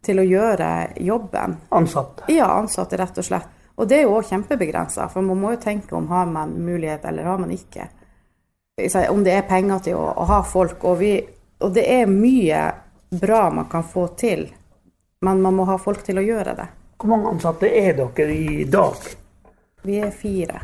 til 0.05 0.21
å 0.21 0.25
gjøre 0.25 0.69
jobben. 1.03 1.57
Ansatte? 1.75 2.29
Ja, 2.31 2.47
ansatte, 2.55 2.97
rett 2.99 3.17
og 3.17 3.27
slett. 3.27 3.53
Og 3.77 3.89
det 3.89 3.99
er 3.99 4.07
jo 4.07 4.15
òg 4.17 4.29
kjempebegrensa, 4.29 5.09
for 5.11 5.25
man 5.25 5.41
må 5.41 5.51
jo 5.53 5.61
tenke 5.61 5.95
om 5.97 6.07
har 6.09 6.29
man 6.31 6.55
mulighet 6.65 7.03
eller 7.05 7.27
har 7.27 7.41
man 7.41 7.51
ikke. 7.53 7.89
Om 9.09 9.23
det 9.25 9.35
er 9.35 9.45
penger 9.49 9.83
til 9.89 9.99
å, 9.99 10.07
å 10.17 10.25
ha 10.29 10.39
folk. 10.47 10.85
Og, 10.87 10.97
vi, 11.01 11.11
og 11.61 11.75
det 11.75 11.83
er 11.91 12.09
mye 12.09 12.63
bra 13.09 13.47
man 13.53 13.67
kan 13.69 13.85
få 13.85 14.07
til, 14.17 14.47
men 15.21 15.41
man 15.43 15.59
må 15.59 15.67
ha 15.69 15.77
folk 15.81 16.01
til 16.07 16.21
å 16.21 16.25
gjøre 16.25 16.55
det. 16.57 16.67
Hvor 16.97 17.13
mange 17.13 17.35
ansatte 17.35 17.69
er 17.69 17.93
dere 17.99 18.33
i 18.33 18.65
dag? 18.71 19.07
Vi 19.85 19.99
er 20.01 20.11
fire. 20.15 20.61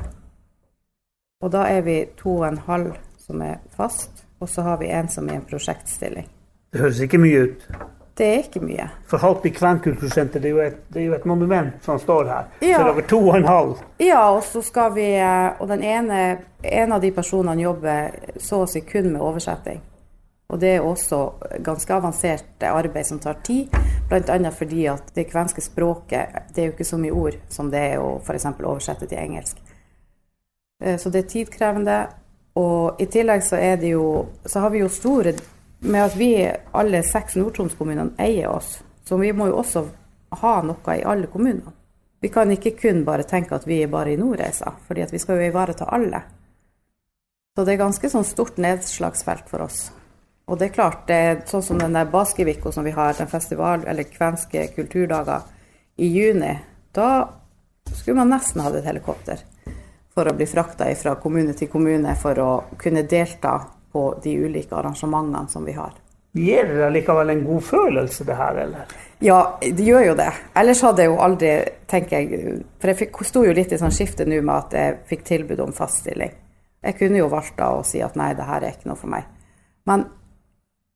Og 1.43 1.51
da 1.53 1.67
er 1.69 1.83
vi 1.85 1.99
to 2.17 2.39
og 2.39 2.47
en 2.47 2.61
halv 2.65 2.95
som 3.21 3.41
er 3.45 3.59
fast, 3.75 4.22
og 4.43 4.49
så 4.51 4.65
har 4.65 4.77
vi 4.81 4.91
en 4.91 5.09
som 5.09 5.27
er 5.29 5.39
en 5.39 5.47
prosjektstilling. 5.49 6.27
Det 6.73 6.81
høres 6.81 6.99
ikke 7.05 7.19
mye 7.21 7.43
ut. 7.47 7.67
Det 8.13 8.25
er 8.27 8.43
ikke 8.43 8.59
mye. 8.61 8.83
For 9.09 9.17
Halpi 9.17 9.49
kvenkultursenter, 9.55 10.41
det 10.41 10.51
er 10.51 10.53
jo 10.53 10.59
et, 10.61 10.75
det 10.93 11.01
er 11.01 11.05
jo 11.07 11.15
et 11.15 11.23
monument 11.25 11.79
som 11.85 11.97
står 11.99 12.27
her. 12.29 12.51
Ja. 12.61 12.77
Så 12.77 12.91
over 12.91 13.07
to 13.09 13.19
og 13.23 13.37
en 13.39 13.47
halv. 13.49 13.79
Ja, 14.03 14.27
og 14.35 14.43
så 14.45 14.61
skal 14.61 14.93
vi 14.93 15.07
eh, 15.17 15.61
Og 15.61 15.67
den 15.71 15.81
ene, 15.81 16.19
en 16.61 16.93
av 16.93 17.01
de 17.01 17.09
personene 17.11 17.61
jobber 17.63 18.13
så 18.37 18.61
å 18.63 18.69
si 18.69 18.83
kun 18.85 19.09
med 19.15 19.21
oversetting. 19.21 19.81
Og 20.53 20.59
det 20.61 20.75
er 20.75 20.85
også 20.85 21.23
ganske 21.65 21.93
avansert 21.95 22.63
arbeid 22.69 23.07
som 23.09 23.17
tar 23.19 23.39
tid, 23.41 23.73
bl.a. 24.09 24.51
fordi 24.53 24.85
at 24.91 25.07
det 25.15 25.31
kvenske 25.31 25.63
språket 25.65 26.53
det 26.53 26.61
er 26.61 26.67
jo 26.67 26.75
ikke 26.75 26.85
så 26.85 26.99
mye 27.01 27.15
ord 27.17 27.39
som 27.49 27.71
det 27.73 27.81
er 27.95 28.03
å 28.03 28.19
f.eks. 28.21 28.45
oversette 28.61 29.09
til 29.09 29.17
engelsk. 29.17 29.57
Eh, 30.83 30.99
Så 31.01 31.09
det 31.09 31.23
er 31.23 31.31
tidkrevende. 31.33 31.97
Og 32.59 33.01
i 33.01 33.07
tillegg 33.09 33.41
så 33.45 33.57
er 33.57 33.79
det 33.81 33.95
jo 33.95 34.27
Så 34.45 34.61
har 34.61 34.69
vi 34.69 34.83
jo 34.83 34.89
store 34.89 35.33
Med 35.79 36.03
at 36.03 36.17
vi 36.17 36.35
alle 36.71 37.01
seks 37.03 37.35
Nord-Troms-kommunene 37.35 38.13
eier 38.21 38.51
oss, 38.53 38.77
så 39.03 39.17
vi 39.17 39.33
må 39.33 39.49
jo 39.49 39.57
også 39.59 39.81
ha 40.39 40.53
noe 40.63 40.95
i 40.95 41.01
alle 41.03 41.27
kommunene. 41.27 41.73
Vi 42.23 42.29
kan 42.31 42.51
ikke 42.51 42.71
kun 42.79 43.01
bare 43.03 43.25
tenke 43.27 43.57
at 43.57 43.67
vi 43.67 43.81
er 43.83 43.91
bare 43.91 44.13
i 44.13 44.15
Nordreisa, 44.15 44.71
fordi 44.87 45.03
at 45.03 45.11
vi 45.11 45.19
skal 45.19 45.41
jo 45.41 45.49
ivareta 45.49 45.89
alle. 45.91 46.21
Så 47.51 47.65
det 47.65 47.73
er 47.73 47.81
ganske 47.81 48.09
sånn 48.09 48.23
stort 48.23 48.61
nedslagsfelt 48.63 49.51
for 49.51 49.65
oss. 49.65 49.81
Og 50.47 50.55
det 50.59 50.69
er 50.69 50.77
klart, 50.77 51.03
det 51.11 51.17
er 51.19 51.43
sånn 51.51 51.65
som 51.67 51.83
den 51.83 51.99
der 51.99 52.07
Baskeviko 52.15 52.71
som 52.71 52.87
vi 52.87 52.95
har, 52.95 53.11
den 53.17 53.27
festival, 53.27 53.83
eller 53.83 54.07
kvenske 54.07 54.69
kulturdager 54.71 55.43
i 55.99 56.07
juni, 56.15 56.55
da 56.95 57.09
skulle 57.91 58.21
man 58.21 58.31
nesten 58.31 58.63
hatt 58.63 58.79
et 58.79 58.87
helikopter 58.87 59.43
for 60.13 60.29
å 60.29 60.35
bli 60.37 60.45
frakta 60.49 60.87
fra 60.95 61.15
kommune 61.21 61.55
til 61.57 61.69
kommune 61.71 62.15
for 62.19 62.39
å 62.39 62.51
kunne 62.79 63.05
delta 63.09 63.57
på 63.93 64.07
de 64.23 64.35
ulike 64.45 64.75
arrangementene 64.75 65.49
som 65.49 65.65
vi 65.65 65.75
har. 65.77 65.93
Gir 66.33 66.65
det 66.65 66.79
deg 66.79 66.93
likevel 66.95 67.29
en 67.29 67.43
god 67.45 67.63
følelse, 67.63 68.25
det 68.25 68.35
her, 68.37 68.55
eller? 68.63 68.93
Ja, 69.21 69.59
det 69.61 69.85
gjør 69.85 70.07
jo 70.07 70.15
det. 70.17 70.31
Ellers 70.57 70.81
hadde 70.81 71.03
jeg 71.03 71.11
jo 71.11 71.19
aldri, 71.21 71.51
tenker 71.87 72.17
jeg 72.17 72.55
For 72.81 72.89
jeg 72.89 72.99
fikk, 73.03 73.19
sto 73.29 73.43
jo 73.45 73.53
litt 73.53 73.71
i 73.71 73.77
sånn 73.79 73.93
skifte 73.93 74.25
nå 74.25 74.39
med 74.41 74.55
at 74.55 74.73
jeg 74.79 74.97
fikk 75.11 75.27
tilbud 75.29 75.61
om 75.61 75.75
fast 75.77 76.01
stilling. 76.01 76.33
Jeg 76.83 76.97
kunne 76.97 77.21
jo 77.21 77.29
valgt 77.31 77.55
da 77.59 77.69
å 77.77 77.85
si 77.87 78.01
at 78.03 78.17
nei, 78.19 78.33
det 78.35 78.49
her 78.49 78.65
er 78.65 78.73
ikke 78.73 78.89
noe 78.89 78.99
for 78.99 79.13
meg. 79.13 79.29
Men 79.87 80.07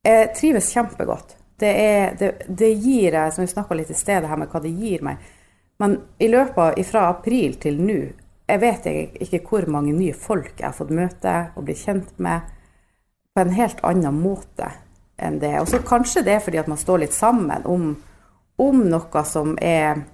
jeg 0.07 0.31
trives 0.39 0.71
kjempegodt. 0.73 1.37
Det, 1.57 1.69
er, 1.69 2.17
det, 2.17 2.31
det 2.49 2.73
gir 2.73 3.13
jeg, 3.13 3.33
som 3.33 3.45
vi 3.45 3.51
snakka 3.53 3.77
litt 3.77 3.93
i 3.93 3.97
sted, 3.97 4.23
det 4.23 4.31
her 4.31 4.41
med 4.41 4.49
hva 4.51 4.61
det 4.63 4.73
gir 4.73 5.05
meg. 5.05 5.21
Men 5.81 5.99
i 6.17 6.29
løpet 6.33 6.57
av 6.65 6.89
fra 6.89 7.07
april 7.13 7.55
til 7.61 7.77
nå, 7.81 8.01
jeg 8.47 8.59
vet 8.61 8.85
ikke 9.25 9.41
hvor 9.43 9.65
mange 9.71 9.93
nye 9.95 10.15
folk 10.15 10.53
jeg 10.55 10.69
har 10.69 10.75
fått 10.75 10.93
møte 10.95 11.33
og 11.55 11.65
bli 11.67 11.75
kjent 11.75 12.13
med 12.23 12.45
på 13.35 13.43
en 13.43 13.55
helt 13.57 13.81
annen 13.85 14.15
måte 14.15 14.69
enn 15.17 15.39
det. 15.41 15.57
Og 15.59 15.67
så 15.67 15.81
kanskje 15.83 16.23
det 16.25 16.37
er 16.37 16.45
fordi 16.45 16.61
at 16.61 16.69
man 16.71 16.79
står 16.79 17.03
litt 17.03 17.15
sammen 17.15 17.65
om, 17.67 17.89
om 18.57 18.85
noe 18.89 19.25
som 19.27 19.57
er 19.61 20.05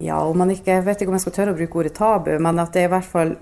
Ja, 0.00 0.16
om 0.24 0.38
man 0.40 0.48
ikke 0.48 0.78
Jeg 0.78 0.84
vet 0.86 1.02
ikke 1.02 1.10
om 1.12 1.16
jeg 1.18 1.24
skal 1.26 1.34
tørre 1.36 1.52
å 1.52 1.58
bruke 1.58 1.78
ordet 1.82 1.94
tabu, 1.96 2.30
men 2.40 2.58
at 2.58 2.72
det 2.72 2.84
er 2.84 2.88
i 2.88 2.92
hvert 2.94 3.08
fall 3.08 3.34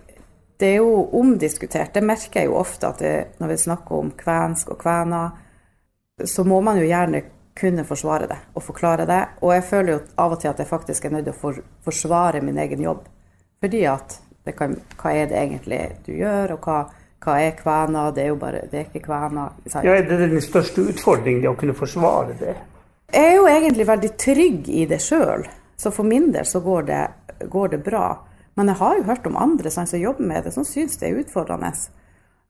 Det 0.59 0.70
er 0.72 0.81
jo 0.81 1.05
omdiskutert. 1.14 1.92
Det 1.94 2.03
merker 2.03 2.40
jeg 2.40 2.48
jo 2.48 2.57
ofte 2.59 2.88
at 2.88 2.98
det, 2.98 3.12
når 3.38 3.53
vi 3.53 3.59
snakker 3.62 3.94
om 3.94 4.11
kvensk 4.11 4.72
og 4.74 4.81
kvener, 4.81 5.37
så 6.27 6.42
må 6.42 6.59
man 6.66 6.81
jo 6.81 6.88
gjerne 6.88 7.20
kunne 7.59 7.85
forsvare 7.87 8.27
det 8.27 8.38
og 8.55 8.64
forklare 8.66 9.07
det. 9.07 9.20
Og 9.42 9.53
jeg 9.55 9.66
føler 9.68 9.92
jo 9.92 10.01
av 10.18 10.35
og 10.35 10.42
til 10.42 10.51
at 10.51 10.59
jeg 10.59 10.66
faktisk 10.66 11.05
er 11.05 11.14
nødt 11.14 11.29
til 11.29 11.37
å 11.37 11.38
for, 11.38 11.61
forsvare 11.87 12.42
min 12.42 12.59
egen 12.59 12.83
jobb. 12.83 13.07
Fordi 13.62 13.85
at 13.87 14.18
kan, 14.56 14.76
hva 15.00 15.12
er 15.12 15.28
det 15.30 15.38
egentlig 15.40 15.80
du 16.06 16.12
gjør, 16.16 16.54
og 16.56 16.66
hva, 16.68 16.78
hva 17.24 17.37
er 17.42 17.56
kvener? 17.58 18.12
Det 18.14 18.24
er 18.24 18.32
jo 18.32 18.40
bare, 18.40 18.64
det 18.70 18.80
er 18.80 18.88
ikke 18.88 19.04
kvener. 19.08 19.56
Ja, 19.66 19.84
Ja, 19.84 19.96
er 19.98 20.08
det 20.08 20.18
den 20.30 20.44
største 20.44 20.87
utfordringen, 20.92 21.42
det 21.42 21.50
å 21.50 21.58
kunne 21.58 21.76
forsvare 21.76 22.37
det? 22.38 22.56
Jeg 23.12 23.24
er 23.24 23.37
jo 23.38 23.46
egentlig 23.48 23.87
veldig 23.88 24.11
trygg 24.20 24.68
i 24.68 24.84
det 24.87 25.00
sjøl, 25.00 25.46
så 25.80 25.92
for 25.94 26.04
min 26.04 26.30
del 26.32 26.44
så 26.46 26.61
går 26.61 26.82
det, 26.90 27.04
går 27.48 27.68
det 27.76 27.84
bra. 27.84 28.06
Men 28.58 28.68
jeg 28.68 28.80
har 28.80 28.96
jo 28.98 29.06
hørt 29.06 29.26
om 29.30 29.37
andre 29.38 29.70
sånn, 29.70 29.87
som 29.87 30.00
jobber 30.02 30.26
med 30.26 30.44
det, 30.44 30.52
som 30.52 30.66
syns 30.66 30.98
det 30.98 31.08
er 31.08 31.20
utfordrende. 31.22 31.70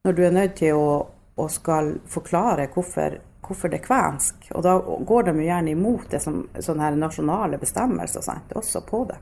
Når 0.06 0.14
du 0.16 0.22
er 0.24 0.34
nødt 0.34 0.54
til 0.56 0.78
å, 0.78 0.92
å 1.36 1.48
skal 1.52 1.92
forklare 2.08 2.70
hvorfor, 2.72 3.18
hvorfor 3.44 3.68
det 3.68 3.82
er 3.82 3.86
kvensk. 3.86 4.48
Og 4.56 4.64
da 4.64 4.78
går 4.80 5.28
de 5.28 5.34
jo 5.36 5.48
gjerne 5.50 5.74
imot 5.74 6.08
det 6.10 6.22
som 6.24 6.40
sånne 6.64 6.94
nasjonale 6.96 7.60
bestemmelser 7.60 8.24
sant, 8.24 8.54
også 8.56 8.82
på 8.88 9.02
det. 9.10 9.18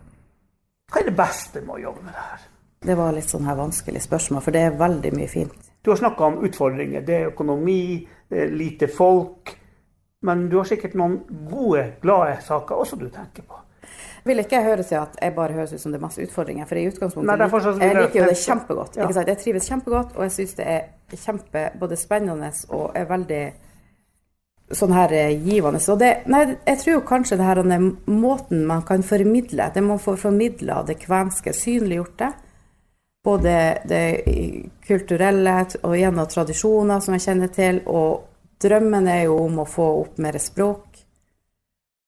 Hva 0.93 1.03
er 1.03 1.09
det 1.09 1.17
beste 1.19 1.65
med 1.65 1.75
å 1.75 1.83
jobbe 1.89 2.07
med 2.07 2.15
det 2.15 2.27
her? 2.31 2.47
Det 2.87 2.95
var 2.99 3.15
litt 3.17 3.31
sånn 3.31 3.47
her 3.49 3.59
vanskelig 3.59 4.03
spørsmål, 4.05 4.43
for 4.45 4.55
det 4.55 4.63
er 4.63 4.79
veldig 4.79 5.13
mye 5.17 5.29
fint. 5.31 5.71
Du 5.83 5.91
har 5.93 6.01
snakka 6.01 6.25
om 6.31 6.41
utfordringer. 6.47 7.03
Det 7.07 7.21
er 7.21 7.31
økonomi, 7.33 8.07
det 8.31 8.43
er 8.45 8.55
lite 8.55 8.89
folk. 8.91 9.55
Men 10.27 10.49
du 10.51 10.57
har 10.61 10.67
sikkert 10.67 10.97
noen 10.99 11.21
gode, 11.51 11.85
glade 12.03 12.41
saker 12.47 12.83
også 12.83 12.99
du 12.99 13.09
tenker 13.11 13.47
på. 13.47 13.61
Vil 14.27 14.43
ikke 14.43 14.59
jeg 14.59 14.67
høre 14.67 14.83
til 14.83 14.99
at 14.99 15.19
jeg 15.23 15.35
bare 15.37 15.55
høres 15.55 15.77
ut 15.77 15.81
som 15.83 15.93
det 15.95 16.01
er 16.01 16.03
masse 16.03 16.23
utfordringer, 16.23 16.67
for 16.67 16.79
i 16.81 16.89
utgangspunktet 16.89 17.29
Nei, 17.31 17.37
derfor 17.39 17.63
jeg 17.69 17.79
jeg 17.79 17.99
liker 18.01 18.21
jo 18.21 18.31
det 18.31 18.39
kjempegodt. 18.41 18.97
Ja. 18.99 19.11
Jeg 19.21 19.39
trives 19.43 19.69
kjempegodt, 19.71 20.17
og 20.17 20.27
jeg 20.27 20.35
syns 20.35 20.57
det 20.59 20.67
er 20.67 21.21
kjempe 21.23 21.69
både 21.79 21.99
spennende 22.01 22.51
og 22.75 22.91
er 22.99 23.07
veldig 23.07 23.43
sånn 24.75 24.95
her 24.97 25.15
eh, 25.15 25.37
givende. 25.47 25.79
Så 25.83 25.95
det, 26.01 26.11
nei, 26.27 26.43
jeg 26.67 26.81
tror 26.83 27.05
kanskje 27.07 27.39
det 27.39 27.47
her 27.47 27.63
den 27.63 27.93
måten 28.11 28.65
man 28.67 28.83
kan 28.87 29.07
formidle 29.07 29.71
Det 29.75 29.83
man 29.85 30.03
får 30.03 30.19
formidla 30.25 30.83
det 30.89 30.99
kvenske, 31.05 31.55
synliggjort 31.55 32.19
det. 32.19 32.33
Både 33.27 33.53
det 33.91 34.05
kulturelle 34.87 35.57
og 35.83 35.97
gjennom 35.99 36.29
tradisjoner 36.31 37.03
som 37.03 37.17
jeg 37.17 37.25
kjenner 37.25 37.51
til, 37.51 37.81
og 37.91 38.61
drømmen 38.63 39.09
er 39.11 39.25
jo 39.27 39.41
om 39.43 39.63
å 39.63 39.69
få 39.69 39.87
opp 40.05 40.21
mer 40.23 40.39
språk. 40.43 41.01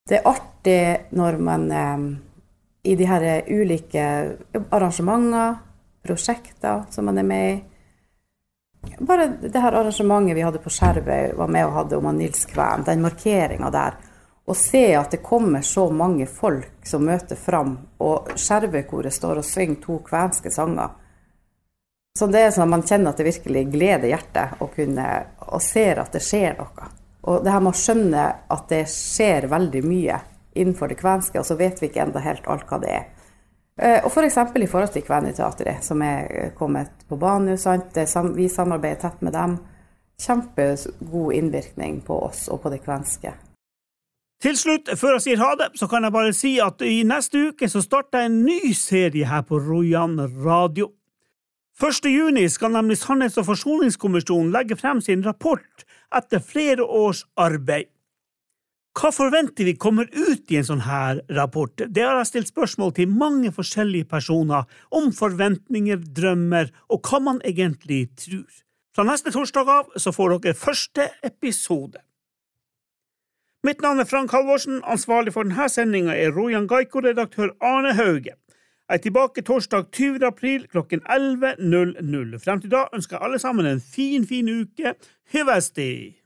Det 0.08 0.20
er 0.20 0.28
artig 0.30 0.82
når 1.18 1.40
man 1.42 1.64
eh, 1.74 2.04
i 2.88 2.94
de 2.96 3.08
her 3.10 3.26
ulike 3.50 4.04
arrangementer, 4.70 5.58
prosjekter 6.06 6.86
som 6.94 7.10
man 7.10 7.18
er 7.20 7.26
med 7.26 7.48
i, 7.50 7.58
bare 8.98 9.26
det 9.42 9.58
her 9.58 9.72
arrangementet 9.72 10.36
vi 10.36 10.42
hadde 10.42 10.62
på 10.62 10.70
Skjervøy, 10.72 11.34
var 11.36 11.50
med 11.50 11.66
og 11.66 11.74
hadde 11.74 11.98
om 11.98 12.08
Nils 12.16 12.46
Kvæn, 12.48 12.86
den 12.86 13.02
markeringa 13.02 13.70
der. 13.74 13.98
Å 14.48 14.54
se 14.56 14.84
at 14.96 15.12
det 15.12 15.20
kommer 15.24 15.62
så 15.66 15.88
mange 15.92 16.26
folk 16.26 16.86
som 16.86 17.04
møter 17.04 17.36
fram, 17.36 17.74
og 18.00 18.32
Skjervøy-koret 18.38 19.12
står 19.12 19.42
og 19.42 19.46
synger 19.46 19.82
to 19.82 19.98
kvenske 20.06 20.52
sanger. 20.54 20.94
Så 22.18 22.26
det 22.26 22.40
er 22.42 22.48
sånn 22.50 22.64
at 22.66 22.72
man 22.72 22.82
kjenner 22.82 23.12
at 23.12 23.20
det 23.20 23.28
virkelig 23.28 23.68
gleder 23.70 24.10
hjertet 24.10 24.62
å 24.64 24.66
kunne, 24.72 25.04
og 25.46 25.62
ser 25.62 26.00
at 26.02 26.16
det 26.16 26.22
skjer 26.26 26.56
noe. 26.58 26.88
Og 27.30 27.44
det 27.44 27.52
her 27.52 27.62
med 27.62 27.76
å 27.76 27.78
skjønne 27.78 28.24
at 28.50 28.66
det 28.72 28.80
skjer 28.90 29.46
veldig 29.52 29.82
mye 29.86 30.18
innenfor 30.58 30.90
det 30.90 30.98
kvenske, 30.98 31.38
og 31.38 31.46
så 31.46 31.54
vet 31.60 31.78
vi 31.78 31.90
ikke 31.90 32.02
enda 32.08 32.22
helt 32.24 32.48
alt 32.50 32.66
hva 32.66 32.80
det 32.82 32.90
er. 32.96 33.06
Eh, 33.78 34.00
og 34.02 34.10
f.eks. 34.10 34.38
For 34.50 34.62
i 34.64 34.70
forhold 34.70 34.94
til 34.96 35.04
Kveneteatret, 35.06 35.84
som 35.86 36.02
er 36.02 36.50
kommet 36.58 37.06
på 37.06 37.18
banen. 37.20 37.54
Vi 37.54 38.48
samarbeider 38.50 39.02
tett 39.04 39.22
med 39.22 39.36
dem. 39.38 39.58
Kjempegod 40.18 41.36
innvirkning 41.38 42.00
på 42.06 42.16
oss 42.26 42.48
og 42.50 42.64
på 42.64 42.72
det 42.74 42.82
kvenske. 42.82 43.36
Til 44.42 44.54
slutt, 44.58 44.90
før 44.98 45.16
jeg 45.16 45.22
sier 45.24 45.40
ha 45.42 45.52
det, 45.58 45.72
så 45.78 45.86
kan 45.90 46.06
jeg 46.06 46.14
bare 46.14 46.34
si 46.34 46.52
at 46.62 46.82
i 46.86 47.00
neste 47.06 47.50
uke 47.50 47.70
så 47.70 47.82
starter 47.82 48.22
jeg 48.22 48.30
en 48.30 48.42
ny 48.46 48.72
serie 48.74 49.26
her 49.26 49.42
på 49.46 49.58
Rojan 49.62 50.18
radio. 50.44 50.90
1. 51.78 52.10
juni 52.10 52.48
skal 52.50 52.72
nemlig 52.74 52.96
Sannhets- 52.98 53.38
og 53.38 53.46
forsoningskommisjonen 53.46 54.50
legge 54.50 54.74
frem 54.76 54.98
sin 55.00 55.22
rapport 55.22 55.84
etter 56.10 56.42
flere 56.42 56.82
års 56.82 57.20
arbeid. 57.38 57.86
Hva 58.98 59.12
forventer 59.14 59.68
vi 59.68 59.76
kommer 59.78 60.08
ut 60.10 60.50
i 60.50 60.56
en 60.58 60.66
sånn 60.66 60.82
her 60.82 61.20
rapport? 61.36 61.70
Det 61.78 62.02
har 62.02 62.18
jeg 62.18 62.30
stilt 62.32 62.50
spørsmål 62.50 62.96
til 62.96 63.12
mange 63.14 63.52
forskjellige 63.54 64.08
personer 64.10 64.66
om 64.90 65.12
forventninger, 65.14 66.02
drømmer 66.18 66.72
og 66.90 67.06
hva 67.06 67.20
man 67.22 67.38
egentlig 67.46 68.08
tror. 68.18 68.50
Fra 68.90 69.06
neste 69.06 69.30
torsdag 69.30 69.70
av 69.70 69.94
så 70.02 70.10
får 70.10 70.34
dere 70.34 70.58
første 70.58 71.06
episode. 71.22 72.02
Mitt 73.62 73.86
navn 73.86 74.02
er 74.02 74.10
Frank 74.10 74.34
Halvorsen, 74.34 74.82
ansvarlig 74.82 75.36
for 75.36 75.46
denne 75.46 75.70
sendinga 75.70 76.18
er 76.18 76.34
Rojan 76.34 76.66
Gaiko, 76.66 77.06
redaktør 77.06 77.54
Arne 77.62 77.94
Hauge. 77.94 78.34
Jeg 78.88 78.96
er 78.96 79.02
tilbake 79.04 79.42
torsdag 79.42 79.84
20. 79.92 80.26
april 80.26 80.62
klokken 80.68 81.00
11.00. 81.00 82.38
Frem 82.44 82.60
til 82.60 82.70
da 82.72 82.86
ønsker 82.94 83.16
jeg 83.16 83.24
alle 83.26 83.38
sammen 83.38 83.66
en 83.66 83.82
fin, 83.94 84.24
fin 84.26 84.48
uke. 84.48 84.94
Hyvesti! 85.32 86.16